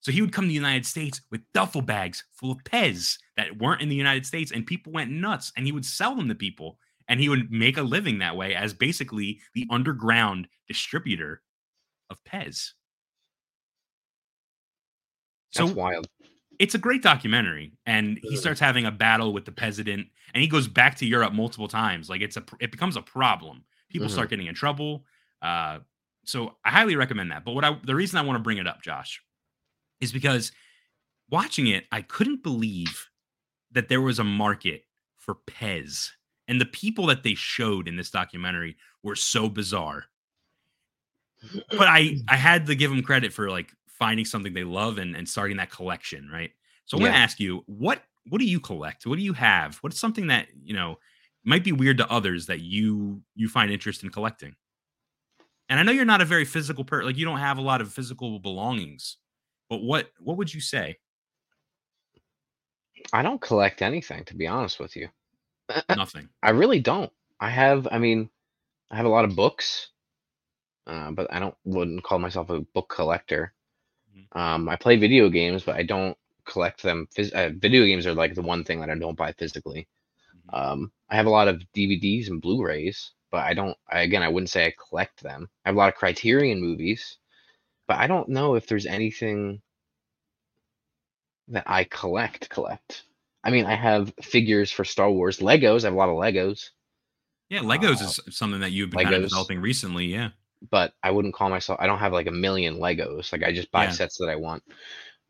[0.00, 3.58] So he would come to the United States with duffel bags full of Pez that
[3.58, 5.52] weren't in the United States, and people went nuts.
[5.56, 8.54] And he would sell them to people, and he would make a living that way
[8.54, 11.42] as basically the underground distributor
[12.08, 12.70] of Pez.
[15.50, 16.06] So That's wild.
[16.60, 20.46] It's a great documentary and he starts having a battle with the president and he
[20.48, 22.08] goes back to europe multiple times.
[22.10, 23.64] Like it's a it becomes a problem.
[23.88, 24.12] People Mhm.
[24.12, 25.04] start getting in trouble
[25.42, 25.78] uh
[26.24, 27.44] so i highly recommend that.
[27.44, 29.20] But what i the reason i want to bring it up josh
[30.00, 30.52] is because
[31.30, 33.08] watching it i couldn't believe
[33.72, 34.82] that there was a market
[35.18, 36.10] for pez
[36.48, 40.04] and the people that they showed in this documentary were so bizarre.
[41.70, 45.14] But I I had to give them credit for like finding something they love and,
[45.14, 46.50] and starting that collection, right?
[46.86, 47.10] So I'm Yeah.
[47.10, 49.06] gonna ask you, what what do you collect?
[49.06, 49.76] What do you have?
[49.82, 50.98] What's something that you know
[51.44, 54.56] might be weird to others that you you find interest in collecting?
[55.68, 57.80] And I know you're not a very physical person, like you don't have a lot
[57.80, 59.18] of physical belongings,
[59.68, 60.98] but what what would you say?
[63.12, 65.08] I don't collect anything, to be honest with you.
[65.94, 66.28] Nothing.
[66.42, 67.12] I really don't.
[67.40, 68.30] I have, I mean,
[68.90, 69.90] I have a lot of books,
[70.86, 73.54] uh, but I don't wouldn't call myself a book collector.
[74.16, 74.36] Mhm.
[74.36, 77.06] Um, I play video games, but I don't collect them.
[77.14, 79.88] Phys- uh, video games are like the one thing that I don't buy physically.
[80.34, 80.54] Mhm.
[80.58, 83.76] Um, I have a lot of DVDs and Blu-rays, but I don't.
[83.88, 85.48] I, again, I wouldn't say I collect them.
[85.64, 87.18] I have a lot of Criterion movies,
[87.86, 89.62] but I don't know if there's anything
[91.48, 92.48] that I collect.
[92.50, 93.04] Collect.
[93.42, 95.84] I mean, I have figures for Star Wars, Legos.
[95.84, 96.70] I have a lot of Legos.
[97.48, 100.06] Yeah, Legos Uh, is something that you've been kind of developing recently.
[100.06, 100.30] Yeah.
[100.70, 101.78] But I wouldn't call myself.
[101.80, 103.32] I don't have like a million Legos.
[103.32, 103.90] Like I just buy Yeah.
[103.90, 104.62] sets that I want.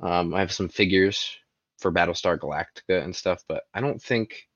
[0.01, 1.37] Um, I have some figures
[1.79, 4.49] for Battlestar Galactica and stuff, but I don't think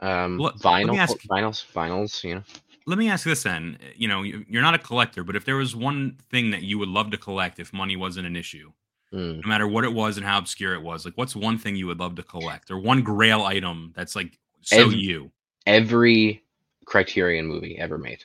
[0.00, 2.22] um vinyl ask- vinyls vinyls.
[2.22, 2.42] You know,
[2.86, 3.78] Let me ask this then.
[3.96, 6.78] You know, you- you're not a collector, but if there was one thing that you
[6.78, 8.72] would love to collect if money wasn't an issue,
[9.12, 11.76] Mm, no matter what it was and how obscure it was, like what's one thing
[11.76, 15.32] you would love to collect or one grail item that's like so Ev- you?
[15.64, 16.44] every
[16.84, 18.24] Criterion movie ever made,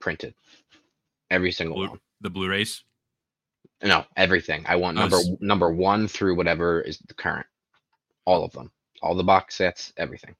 [0.00, 0.34] printed.
[1.30, 2.00] Every single Blue- one.
[2.20, 2.82] The Blu-rays.
[3.82, 4.64] No, everything.
[4.66, 7.46] I want Oh, number s- number one through whatever is the current.
[8.24, 8.72] All of them.
[9.02, 10.34] All the box sets, everything.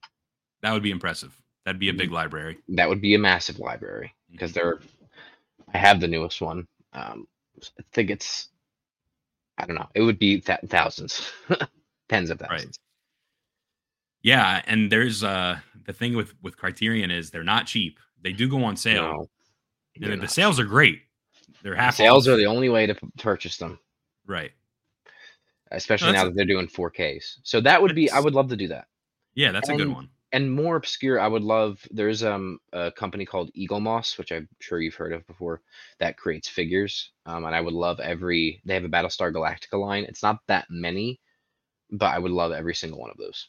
[0.63, 1.41] That would be impressive.
[1.65, 1.99] That'd be a Mm-hmm.
[1.99, 2.59] big library.
[2.69, 4.81] That would be a massive library because they're.
[5.73, 6.67] I have the newest one.
[6.95, 7.29] Um,
[7.79, 8.49] I think it's.
[9.59, 9.89] I don't know.
[9.95, 11.31] It would be th- thousands,
[12.09, 12.65] tens of thousands.
[12.65, 12.79] Right.
[14.23, 17.99] Yeah, and there's uh the thing with with Criterion is they're not cheap.
[18.23, 19.31] They do go on sale, No,
[20.01, 20.31] they're the- not.
[20.31, 21.03] sales are great.
[21.63, 22.35] They're half sales off.
[22.35, 23.79] are the only way to purchase them,
[24.27, 24.53] right.
[25.73, 27.39] especially that's now that they're doing 4Ks.
[27.43, 28.11] So that would be.
[28.11, 28.87] I would love to do that.
[29.35, 30.09] Yeah, that's a good one.
[30.33, 34.79] and more obscure i would love there's um a company called Eaglemoss which i'm sure
[34.81, 35.63] you've heard of before
[36.01, 40.05] that creates figures um and i would love every they have a battlestar galactica line
[40.05, 41.19] it's not that many
[41.93, 43.49] but i would love every single one of those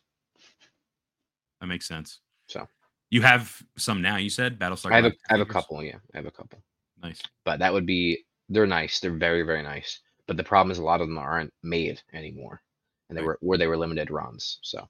[1.60, 2.20] That makes sense.
[2.48, 2.66] So.
[3.10, 4.18] You have some now.
[4.18, 4.92] You said Battlestar.
[4.92, 6.60] i have a i have a couple yeah i have a couple
[7.02, 7.22] Nice.
[7.46, 10.84] but that would be they're nice they're very very nice but the problem is a
[10.84, 12.62] lot of them aren't made anymore
[13.10, 13.28] and they Right.
[13.28, 14.88] were where they were limited runs so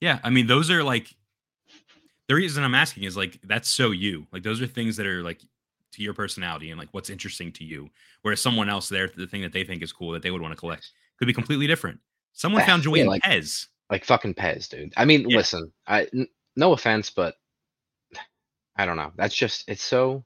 [0.00, 1.08] Yeah, I mean those are like
[2.28, 4.26] the reason I'm asking is like that's so you.
[4.32, 5.40] Like those are things that are like
[5.92, 7.90] to your personality and like what's interesting to you.
[8.22, 10.52] Whereas someone else there, the thing that they think is cool that they would want
[10.52, 11.98] to collect could be completely different.
[12.32, 13.66] Someone found joy yeah, in like- Pez.
[13.90, 14.92] like fucking Pez, dude.
[14.96, 15.38] I mean, Yeah.
[15.38, 17.34] listen, I n- no offense, but
[18.76, 19.12] I don't know.
[19.16, 20.24] That's just it's so.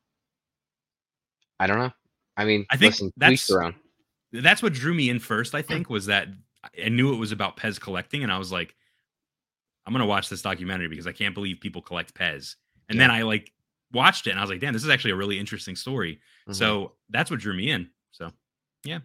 [1.58, 1.92] I don't know.
[2.36, 3.74] I mean, I think listen, that's- own.
[4.32, 5.54] That's what drew me in first.
[5.54, 6.26] I think was that
[6.84, 8.74] I knew it was about Pez collecting, and I was like,
[9.86, 12.56] I'm gonna watch this documentary because I can't believe people collect Pez.
[12.88, 13.52] And then I like
[13.92, 16.20] watched it, and I was like, damn, this is actually a really interesting story.
[16.48, 16.54] Mhm.
[16.54, 17.88] So that's what drew me in.
[18.10, 18.30] So
[18.82, 18.98] yeah.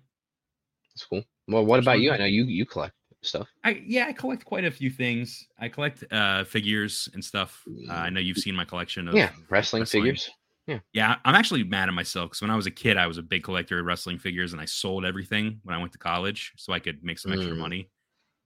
[0.95, 1.23] it's cool.
[1.47, 2.12] Well, what about you?
[2.12, 3.49] I know you you collect stuff.
[3.63, 5.47] I yeah, I collect quite a few things.
[5.60, 7.63] I collect uh figures and stuff.
[7.89, 10.03] Uh, I know you've seen my collection of Yeah, wrestling, wrestling.
[10.03, 10.29] figures.
[10.67, 11.15] Yeah, yeah.
[11.25, 13.43] I'm actually mad at myself because when I was a kid, I was a big
[13.43, 16.79] collector of wrestling figures, and I sold everything when I went to college so I
[16.79, 17.60] could make some extra Mm.
[17.60, 17.89] money.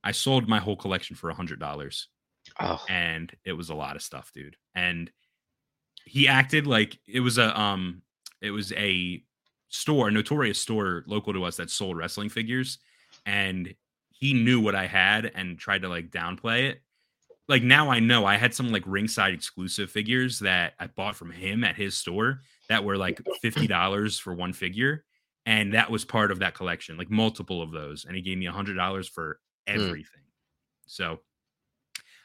[0.03, 2.09] I sold my whole collection for a hundred dollars,
[2.59, 4.57] Oh, and it was a lot of stuff, dude.
[4.75, 5.11] And
[6.05, 8.01] he acted like it was a um,
[8.41, 9.23] it was a
[9.69, 12.79] store, a notorious store local to us that sold wrestling figures,
[13.25, 13.73] and
[14.23, 16.81] he knew what I had and tried to like downplay it.
[17.49, 21.29] Like now I know I had some like ringside exclusive figures that I bought from
[21.29, 25.03] him at his store that were like fifty dollars for one figure,
[25.45, 28.45] and that was part of that collection, like multiple of those, and he gave me
[28.45, 30.23] a hundred dollars for everything.
[30.87, 31.19] So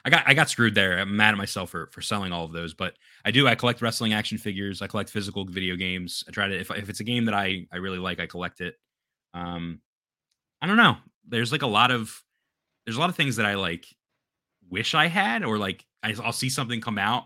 [0.04, 1.00] I got I got screwed there.
[1.00, 3.48] I'm mad at myself for for selling all of those, but I do.
[3.48, 4.82] I collect wrestling action figures.
[4.82, 6.22] I collect physical video games.
[6.28, 8.60] I try to if if it's a game that I I really like, I collect
[8.60, 8.76] it.
[9.34, 9.80] Um,
[10.62, 10.96] I don't know.
[11.26, 12.22] There's like a lot of
[12.84, 13.86] there's a lot of things that I like
[14.70, 17.24] wish I had, or like I'll see something come out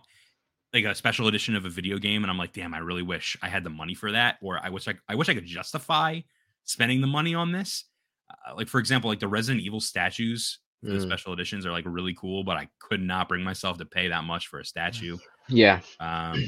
[0.75, 3.37] like a special edition of a video game, and I'm like, damn, I really wish
[3.42, 6.21] I had the money for that, or I wish I I wish I could justify
[6.64, 7.85] spending the money on this.
[8.31, 11.03] Uh, like for example, like the Resident Evil statues for the Mm.
[11.07, 14.25] special editions are like really cool, but I could not bring myself to pay that
[14.25, 15.16] much for a statue.
[15.49, 15.81] yeah.
[16.01, 16.42] Um,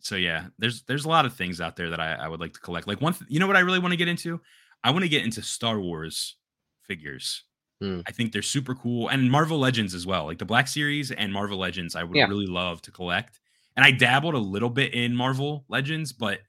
[0.00, 2.52] so yeah, there's there's a lot of things out there that I, I would like
[2.54, 2.86] to collect.
[2.88, 4.40] Like one, th- you know what I really want to get into?
[4.84, 6.36] I want to get into Star Wars
[6.82, 7.44] figures.
[7.80, 8.00] Hmm.
[8.06, 10.24] I think they're super cool, and Marvel Legends as well.
[10.26, 12.26] Like the Black Series and Marvel Legends, I would Yeah.
[12.26, 13.40] really love to collect.
[13.76, 16.40] And I dabbled a little bit in Marvel Legends, but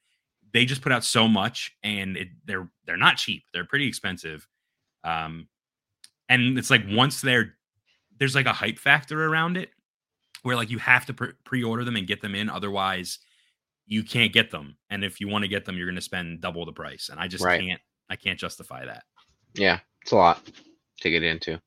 [0.52, 3.44] they just put out so much, and it, they're they're not cheap.
[3.52, 4.48] They're pretty expensive.
[5.04, 5.48] Um,
[6.28, 7.54] and it's like once they're
[8.18, 9.70] there's like a hype factor around it
[10.42, 13.18] where like you have to pre- pre-order them and get them in otherwise
[13.86, 16.40] you can't get them and if you want to get them you're going to spend
[16.40, 17.60] double the price and i just Right.
[17.60, 19.04] can't i can't justify that
[19.54, 19.80] Yeah.
[20.02, 20.42] It's a lot
[21.00, 21.60] to get into.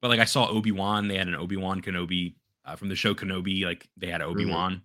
[0.00, 3.64] but like i saw obi-wan they had an obi-wan kenobi uh, from the show kenobi
[3.64, 4.82] like they had obi-wan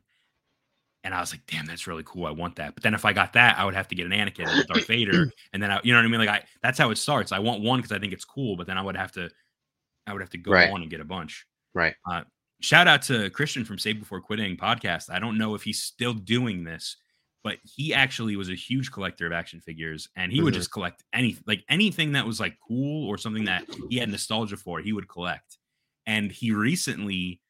[1.03, 3.13] and i was like damn that's really cool i want that but then if i
[3.13, 5.79] got that i would have to get an anakin and darth vader and then I,
[5.83, 7.91] you know what i mean like i that's how it starts i want one because
[7.91, 9.29] i think it's cool but then i would have to
[10.07, 10.69] i would have to go Right.
[10.69, 11.95] on and get a bunch Right.
[12.61, 15.09] shout out to Christian from Save Before Quitting podcast.
[15.09, 16.97] I don't know if he's still doing this,
[17.43, 20.57] but he actually was a huge collector of action figures and he would Mhm.
[20.57, 24.57] just collect any like anything that was like cool or something that he had nostalgia
[24.57, 25.57] for, he would collect.
[26.05, 27.41] And he recently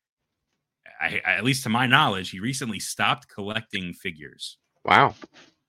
[1.00, 4.58] I, I- at least to my knowledge, he recently stopped collecting figures.
[4.86, 5.16] Wow.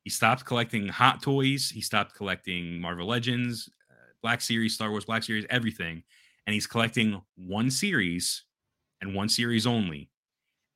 [0.05, 1.71] He stopped collecting Hot Toys.
[1.71, 6.03] He stopped collecting Marvel Legends, uh, Black Series, Star Wars Black Series, everything.
[6.47, 8.45] And he's collecting one series
[9.01, 10.11] and one series only.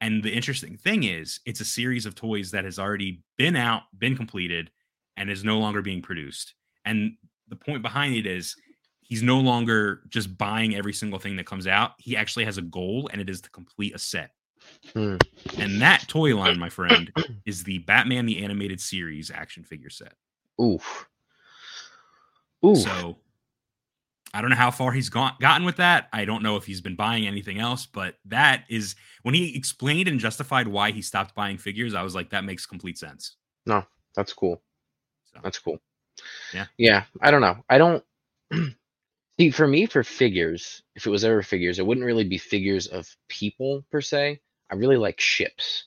[0.07, 3.83] And the interesting thing is, it's a series of toys that has already been out,
[3.99, 4.71] been completed,
[5.17, 6.55] and is no longer being produced.
[6.85, 7.17] And
[7.49, 8.55] the point behind it is
[9.01, 11.95] he's no longer just buying every single thing that comes out.
[11.99, 14.31] He actually has a goal, and it is to complete a set.
[14.93, 15.17] Hmm.
[15.59, 17.11] And that toy line, my friend,
[17.45, 20.15] is the Batman the Animated Series action figure set.
[20.63, 21.09] Oof.
[22.65, 22.79] Oof.
[22.79, 23.19] So
[24.37, 26.09] I don't know how far he's gone, gotten with that.
[26.13, 30.09] I don't know if he's been buying anything else, but that is when he explained
[30.09, 31.95] and justified why he stopped buying figures.
[31.95, 33.37] I was like, that makes complete sense.
[33.65, 33.83] No,
[34.15, 34.63] that's cool.
[35.33, 35.79] So, That's cool.
[36.53, 36.67] Yeah.
[36.77, 37.05] Yeah.
[37.23, 37.57] I don't know.
[37.71, 38.05] I don't
[39.41, 42.89] see for me for figures, if it was ever figures, it wouldn't really be figures
[42.89, 44.39] of people per se.
[44.71, 45.87] I really like ships.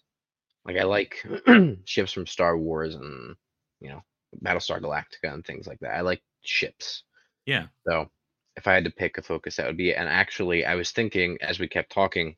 [0.65, 1.23] Like I like
[1.85, 3.35] ships from Star Wars and
[3.79, 4.01] you know,
[4.43, 5.95] Battlestar Galactica and things like that.
[5.95, 7.03] I like ships.
[7.45, 7.67] yeah.
[7.87, 8.09] So
[8.57, 9.95] if I had to pick a focus, that would be it.
[9.97, 12.35] And actually, I was thinking as we kept talking,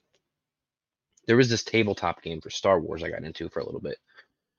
[1.28, 3.98] there was this tabletop game for Star Wars I got into for a little bit.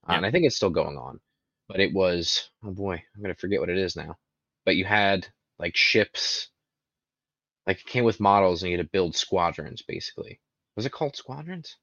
[0.09, 1.21] Uh, And I think it's still going on.
[1.69, 4.17] But it was, oh boy, I'm going to forget what it is now.
[4.65, 5.27] But you had
[5.59, 6.49] like ships,
[7.67, 10.41] like it came with models and you had to build squadrons basically.
[10.77, 11.77] Was it called squadrons?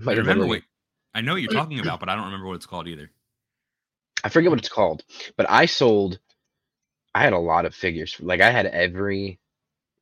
[0.00, 0.62] I have remember what
[1.14, 3.10] I know what you're talking about, but I don't remember what it's called either.
[4.24, 5.04] I forget what it's called,
[5.36, 6.18] but I sold.
[7.14, 8.16] I had a lot of figures.
[8.20, 9.38] Like I had every,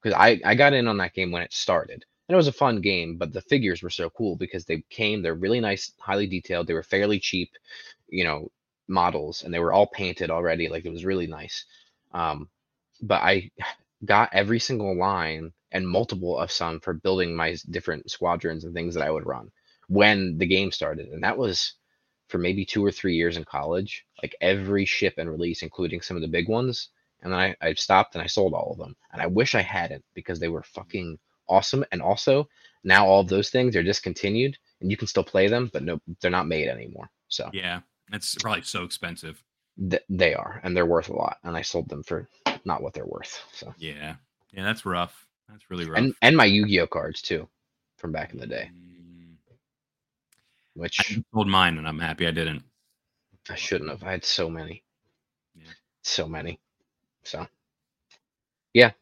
[0.02, 2.52] because I I got in on that game when it started, and it was a
[2.52, 3.16] fun game.
[3.18, 5.22] But the figures were so cool because they came.
[5.22, 6.66] They're really nice, highly detailed.
[6.66, 7.50] They were fairly cheap,
[8.08, 8.50] you know,
[8.88, 10.68] models, and they were all painted already.
[10.68, 11.64] Like it was really nice.
[12.12, 12.48] Um,
[13.02, 13.50] but I
[14.04, 18.94] got every single line and multiple of some for building my different squadrons and things
[18.94, 19.50] that I would run
[19.88, 21.74] when the game started, and that was
[22.28, 26.16] for maybe two or three years in college, like every ship and release, including some
[26.16, 26.90] of the big ones.
[27.26, 28.94] And then I, I stopped and I sold all of them.
[29.12, 31.84] And I wish I hadn't because they were fucking awesome.
[31.90, 32.48] And also,
[32.84, 36.00] now all of those things are discontinued and you can still play them, but no,
[36.20, 37.10] they're not made anymore.
[37.26, 37.80] So Yeah,
[38.12, 39.42] that's probably so expensive.
[39.90, 41.38] th- they are, and they're worth a lot.
[41.42, 42.28] And I sold them for
[42.64, 43.42] not what they're worth.
[43.52, 44.14] So Yeah,
[44.52, 45.26] yeah, that's rough.
[45.48, 45.98] That's really rough.
[45.98, 47.48] and and my Yu-Gi-Oh cards too,
[47.98, 49.34] from back in the day, Mm,
[50.74, 52.62] which I sold mine, and I'm happy I didn't.
[53.48, 54.02] I shouldn't have.
[54.04, 54.84] I had so many.
[55.54, 55.72] Yeah.
[56.02, 56.60] So many.
[57.26, 57.46] So
[58.74, 58.92] yeah.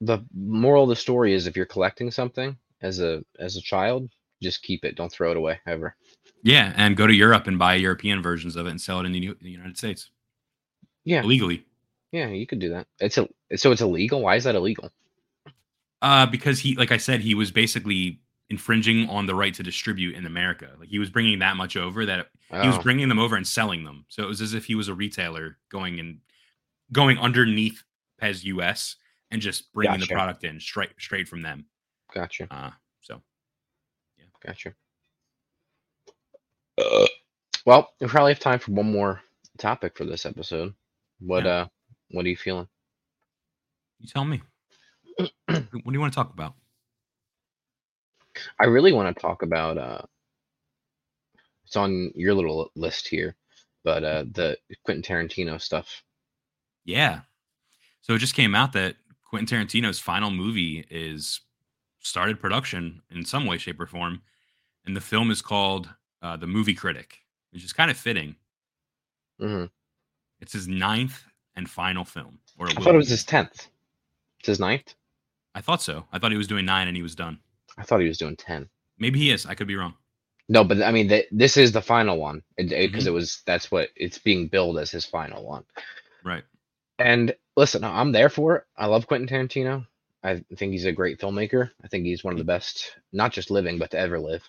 [0.00, 4.10] The moral of the story is if you're collecting something as a as a child,
[4.42, 4.94] just keep it.
[4.96, 5.96] Don't throw it away ever.
[6.42, 9.12] Yeah, and go to Europe and buy European versions of it and sell it in
[9.12, 10.10] the, U- the United States
[11.04, 11.22] Yeah.
[11.22, 11.64] legally.
[12.12, 12.86] Yeah, you could do that.
[13.00, 14.20] It's a so it's illegal.
[14.22, 14.90] Why is that illegal?
[16.02, 20.14] Uh, because he, like I said, he was basically infringing on the right to distribute
[20.14, 20.70] in America.
[20.78, 22.28] Like he was bringing that much over that
[22.60, 24.04] he was Oh, bringing them over and selling them.
[24.08, 26.18] So it was as if he was a retailer going and
[26.92, 27.82] going underneath
[28.22, 28.96] Pez US
[29.30, 31.66] and just bringing the product in straight straight from them.
[32.14, 32.46] gotcha.
[32.50, 32.70] Uh,
[33.00, 33.20] so
[34.18, 34.74] yeah, Gotcha.
[37.64, 39.20] well, we probably have time for one more
[39.58, 40.74] topic for this episode.
[41.20, 41.50] What Yeah.
[41.50, 41.66] uh
[42.10, 42.68] what are you feeling?
[43.98, 44.42] you tell me,
[45.18, 46.54] what do you want to talk about?
[48.60, 50.02] I really want to talk about uh
[51.64, 53.34] it's on your little list here,
[53.82, 56.02] but uh the Quentin Tarantino stuff.
[56.86, 57.20] Yeah.
[58.00, 58.96] So it just came out that
[59.28, 61.40] Quentin Tarantino's final movie is
[62.00, 64.22] started production in some way, shape, or form,
[64.86, 65.88] and the film is called
[66.22, 67.18] uh, The Movie Critic,
[67.50, 68.36] which is kind of fitting.
[69.40, 69.64] hmm
[70.40, 71.24] It's his ninth
[71.56, 72.38] and final film.
[72.58, 73.10] Or I thought it was be.
[73.12, 73.66] his tenth.
[74.38, 74.94] It's his ninth.
[75.54, 76.04] I thought so.
[76.12, 77.38] I thought he was doing nine and he was done.
[77.78, 78.68] I thought he was doing ten.
[78.98, 79.44] Maybe he is.
[79.46, 79.94] I could be wrong.
[80.48, 83.06] No, but I mean, th- this is the final one because it, Mhm.
[83.06, 85.64] it was that's what it's being billed as his final one.
[86.24, 86.44] Right.
[86.98, 88.64] And listen, I'm there for it.
[88.76, 89.86] I love Quentin Tarantino.
[90.22, 91.70] I think he's a great filmmaker.
[91.84, 94.42] I think he's one of the best, not just living, but to ever live.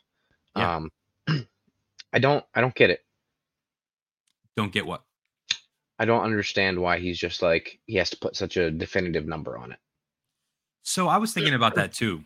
[0.55, 0.75] Yeah.
[0.75, 0.91] Um,
[2.13, 3.05] I don't, I don't get it.
[4.55, 5.03] Don't get what?
[5.99, 9.57] I don't understand why he's just like he has to put such a definitive number
[9.57, 9.79] on it.
[10.83, 12.23] So I was thinking about that too,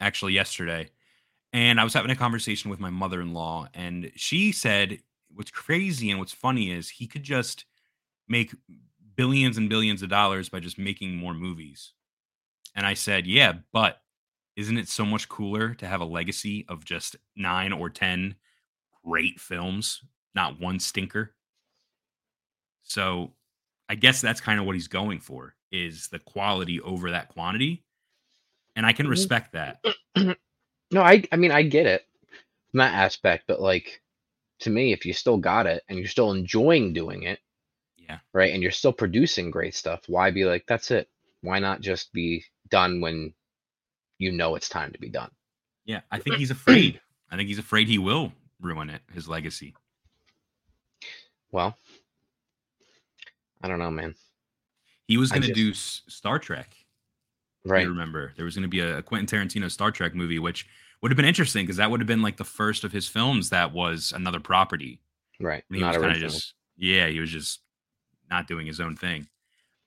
[0.00, 0.90] actually, yesterday.
[1.52, 5.00] And I was having a conversation with my mother in law, and she said,
[5.34, 7.66] What's crazy and what's funny is he could just
[8.26, 8.54] make
[9.16, 11.92] billions and billions of dollars by just making more movies.
[12.76, 14.02] And I said, Yeah, but
[14.56, 18.36] isn't it so much cooler to have a legacy of just nine or 10
[19.04, 20.02] great films,
[20.34, 21.34] not one stinker?
[22.82, 23.32] So
[23.88, 27.84] I guess that's kind of what he's going for is the quality over that quantity.
[28.76, 29.10] And I can Mhm.
[29.10, 29.80] respect that.
[30.92, 32.06] No, I, I mean, I get it
[32.70, 34.02] from that aspect, but like
[34.60, 37.40] to me, if you still got it and you're still enjoying doing it,
[38.08, 38.18] Yeah.
[38.32, 41.08] right, and you're still producing great stuff, why be like, that's it?
[41.40, 43.34] Why not just be done when
[44.18, 45.30] you know it's time to be done?
[45.84, 46.00] Yeah.
[46.10, 47.00] I think he's afraid.
[47.30, 49.74] I think he's afraid he will ruin it, his legacy.
[51.50, 51.76] Well,
[53.62, 54.14] I don't know, man.
[55.08, 56.74] He was going to do S- Star Trek.
[57.64, 57.82] Right.
[57.82, 60.66] You remember there was going to be a, a Quentin Tarantino Star Trek movie, which
[61.02, 63.50] would have been interesting because that would have been like the first of his films
[63.50, 65.00] that was another property.
[65.40, 65.64] Right.
[65.68, 67.60] And he Not was kind of just yeah, he was just
[68.30, 69.28] not doing his own thing.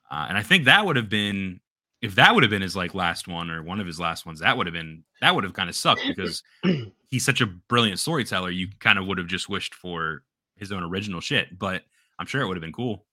[0.10, 1.60] Uh, and I think that would have been
[2.02, 4.40] if that would have been his like last one or one of his last ones,
[4.40, 6.44] that would have been that would have kind of sucked because
[7.08, 8.50] he's such a brilliant storyteller.
[8.50, 10.24] You kind of would have just wished for
[10.56, 11.84] his own original shit, but
[12.18, 13.06] I'm sure it would have been cool.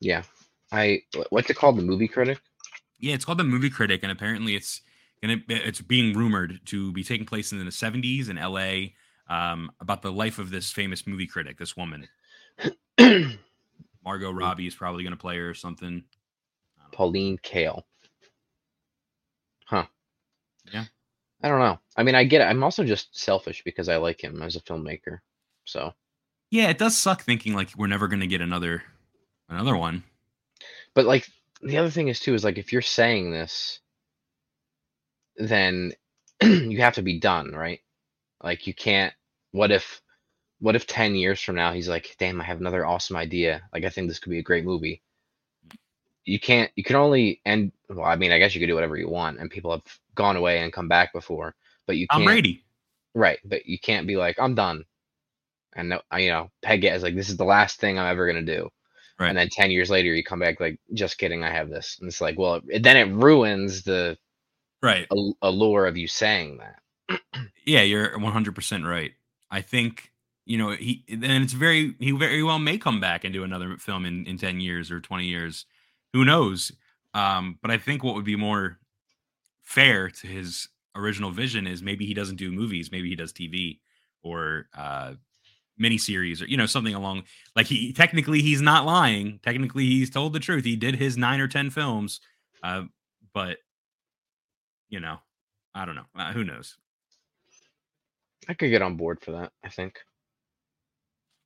[0.00, 0.22] Yeah.
[0.70, 1.78] I what's it called?
[1.78, 2.40] The movie critic?
[3.00, 4.82] Yeah, it's called the Movie Critic, and apparently it's
[5.22, 8.94] gonna it's being rumored to be taking place in the 70s in LA.
[9.30, 12.08] Um, about the life of this famous movie critic, this woman,
[14.08, 14.38] Margot mm.
[14.38, 16.02] Robbie is probably gonna play her or something.
[16.92, 17.82] Pauline Kael.
[19.66, 19.84] Huh.
[20.72, 20.86] Yeah.
[21.42, 21.78] I don't know.
[21.94, 22.44] I mean, I get it.
[22.44, 25.18] I'm also just selfish because I like him as a filmmaker.
[25.66, 25.92] So,
[26.50, 28.82] Yeah, it does suck thinking like we're never gonna get another
[29.50, 30.02] another one.
[30.94, 31.28] but like
[31.60, 33.80] the other thing is too is like if you're saying this,
[35.36, 35.92] then
[36.42, 37.80] you have to be done, right?
[38.42, 39.12] Like you can't.
[39.50, 40.00] What if,
[40.60, 43.62] what if ten years from now he's like, damn, I have another awesome idea.
[43.72, 45.02] Like I think this could be a great movie.
[46.24, 46.70] You can't.
[46.76, 47.72] You can only end.
[47.88, 49.82] Well, I mean, I guess you could do whatever you want, and people have
[50.14, 51.54] gone away and come back before,
[51.86, 52.62] but you can't I'm can't.
[53.14, 54.84] Right, but you can't be like, I'm done.
[55.74, 58.42] And no, you know, peg is like this is the last thing I'm ever gonna
[58.42, 58.68] do.
[59.18, 59.28] Right.
[59.28, 61.96] And then ten years later, you come back like, just kidding, I have this.
[62.00, 64.16] And it's like, well, it, then it ruins the
[64.82, 65.08] Right.
[65.42, 66.82] allure of you saying that.
[67.64, 69.12] Yeah, you're 100% right.
[69.50, 70.12] I think,
[70.48, 73.76] you know, he and it's very he very well may come back and do another
[73.76, 75.66] film in in 10 years or 20 years.
[76.14, 76.72] Who knows?
[77.12, 78.78] Um, but I think what would be more
[79.62, 83.80] fair to his original vision is maybe he doesn't do movies, maybe he does TV
[84.22, 85.12] or uh
[85.80, 87.22] miniseries or you know something along
[87.54, 89.38] like he technically he's not lying.
[89.42, 90.64] Technically he's told the truth.
[90.64, 92.20] He did his 9 or 10 films.
[92.62, 92.84] Uh
[93.34, 93.58] but
[94.88, 95.18] you know,
[95.74, 96.06] I don't know.
[96.16, 96.78] Uh, who knows?
[98.48, 99.52] I could get on board for that.
[99.62, 100.00] I think.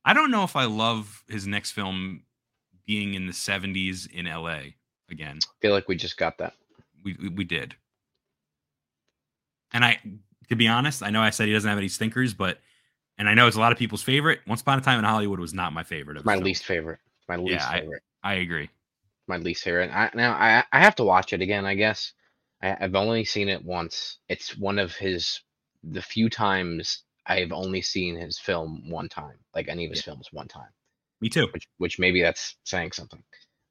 [0.05, 2.23] I don't know if I love his next film
[2.85, 4.59] being in the 70s in LA
[5.09, 5.39] again.
[5.43, 6.53] I feel like we just got that.
[7.03, 7.75] We we, we did.
[9.73, 9.99] And I
[10.49, 12.59] to be honest, I know I said he doesn't have any stinkers, but
[13.17, 14.41] and I know it's a lot of people's favorite.
[14.47, 16.99] Once Upon a Time in Hollywood was not my favorite of My least favorite.
[17.27, 18.03] My least I- favorite.
[18.23, 18.69] I agree.
[19.27, 19.89] My least favorite.
[19.91, 21.65] I, now I I have to watch it again.
[21.65, 22.13] I guess.
[22.61, 24.17] I, I've only seen it once.
[24.27, 25.39] It's one of his
[25.83, 30.29] the few times I've only seen his film one time, like any of his films
[30.31, 30.69] one time.
[31.21, 31.47] Me too.
[31.53, 33.23] Which which maybe that's saying something.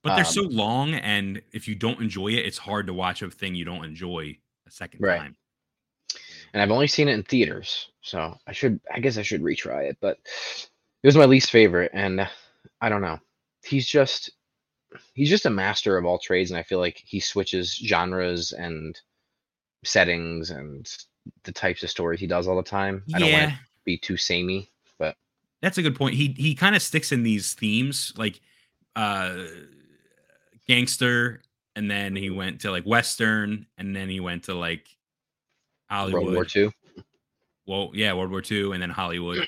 [0.03, 3.23] But they're Um, so long and if you don't enjoy it, it's hard to watch
[3.23, 4.37] a thing you don't enjoy
[4.67, 5.19] a second Right.
[5.19, 5.37] time.
[6.53, 9.89] and I've only seen it in theaters, so I should I guess I should retry
[9.91, 10.19] it, but
[11.03, 12.27] it was my least favorite and uh,
[12.81, 13.19] I don't know.
[13.65, 14.31] He's just
[15.15, 18.99] he's just a master of all trades and I feel like he switches genres and
[19.85, 20.91] settings and
[21.45, 23.03] the types of stories he does all the time.
[23.15, 23.51] I don't want Yeah.
[23.51, 25.17] to be too samey, but
[25.61, 26.15] That's a good point.
[26.15, 28.41] He he kind of sticks in these themes like
[28.97, 29.45] uh
[30.69, 31.43] gangster
[31.77, 34.87] and then he went to like western and then he went to like
[35.89, 36.23] Hollywood.
[36.23, 36.73] World War Two.
[37.67, 39.47] Well, yeah, World War Two and then Hollywood.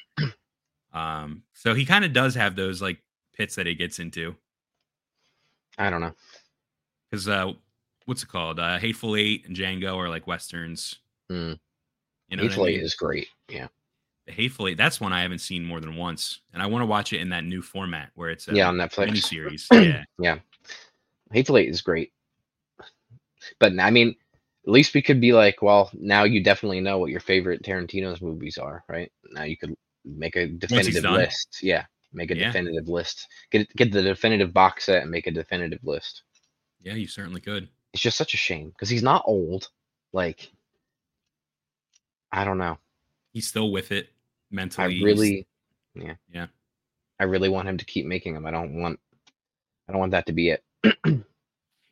[0.93, 2.99] um so he kind of does have those like
[3.35, 4.35] pits that he gets into
[5.77, 6.15] I don't know.
[7.13, 7.53] cuz uh
[8.07, 8.59] what's it called?
[8.61, 10.97] Uh Hateful 8 and Django are like westerns.
[11.31, 11.59] Mm.
[12.29, 12.85] You know what I Hateful Eight mean?
[12.85, 13.29] is great.
[13.49, 13.69] Yeah.
[14.27, 16.41] The Hateful Eight, that's one I haven't seen more than once.
[16.55, 18.77] And I want to watch it in that new format where it's a yeah, on
[18.77, 19.09] Netflix.
[19.11, 19.67] miniseries.
[19.85, 20.05] Yeah.
[20.19, 20.39] Yeah.
[21.33, 22.13] Hateful Eight is great.
[23.59, 24.15] But I mean,
[24.67, 28.23] at least we could be like, well, now you definitely know what your favorite Tarantino's
[28.23, 29.13] movies are, right?
[29.33, 29.75] Now you could
[30.05, 31.59] make a definitive list.
[31.63, 31.85] Yeah.
[32.15, 32.47] Make a Yeah.
[32.47, 33.27] definitive list.
[33.51, 36.23] Get get the definitive box set and make a definitive list.
[36.83, 37.69] Yeah, you certainly could.
[37.95, 39.69] It's just such a shame because he's not old.
[40.13, 40.51] Like,
[42.33, 42.77] I don't know.
[43.33, 44.09] He's still with it
[44.51, 44.95] mentally.
[44.95, 45.47] He's- really,
[45.95, 46.49] yeah, Yeah.
[47.21, 48.45] I really want him to keep making them.
[48.47, 48.99] I don't want,
[49.89, 50.65] I don't want that to be it.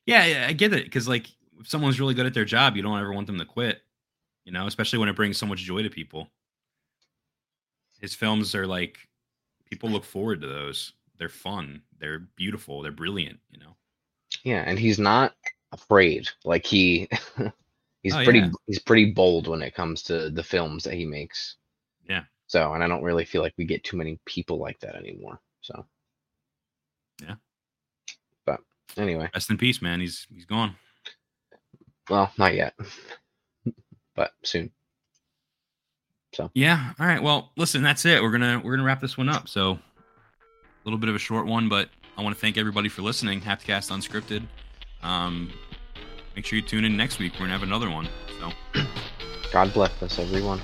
[0.04, 0.82] yeah, yeah, I get it.
[0.84, 1.28] Because like,
[1.60, 3.82] if someone's really good at their job, you don't ever want them to quit.
[4.44, 6.28] You know, especially when it brings so much joy to people.
[8.00, 8.98] His films are like,
[9.70, 10.94] people look forward to those.
[11.16, 11.82] They're fun.
[12.00, 12.82] They're beautiful.
[12.82, 13.38] They're brilliant.
[13.52, 13.76] You know.
[14.42, 15.36] Yeah, and he's not
[15.72, 16.28] afraid.
[16.44, 17.08] Like he
[18.02, 18.50] he's Oh, pretty yeah.
[18.66, 21.56] he's pretty bold when it comes to the films that he makes.
[22.08, 22.22] Yeah.
[22.46, 25.40] So, and I don't really feel like we get too many people like that anymore.
[25.62, 25.84] So.
[27.22, 27.36] Yeah.
[28.44, 28.60] But
[28.96, 30.00] anyway, Rest in peace, man.
[30.00, 30.76] He's he's gone.
[32.10, 32.74] well, not yet.
[34.14, 34.70] but soon.
[36.34, 36.50] So.
[36.54, 36.92] Yeah.
[36.98, 37.22] All right.
[37.22, 38.22] Well, listen, that's it.
[38.22, 39.48] We're gonna we're gonna wrap this one up.
[39.48, 39.78] So a
[40.84, 43.40] little bit of a short one, but I want to thank everybody for listening.
[43.40, 44.42] Hapticast Unscripted.
[45.02, 45.52] Um,
[46.36, 47.32] make sure you tune in next week.
[47.34, 48.08] We're gonna have another one.
[48.40, 48.52] So
[49.52, 50.60] God bless us, everyone.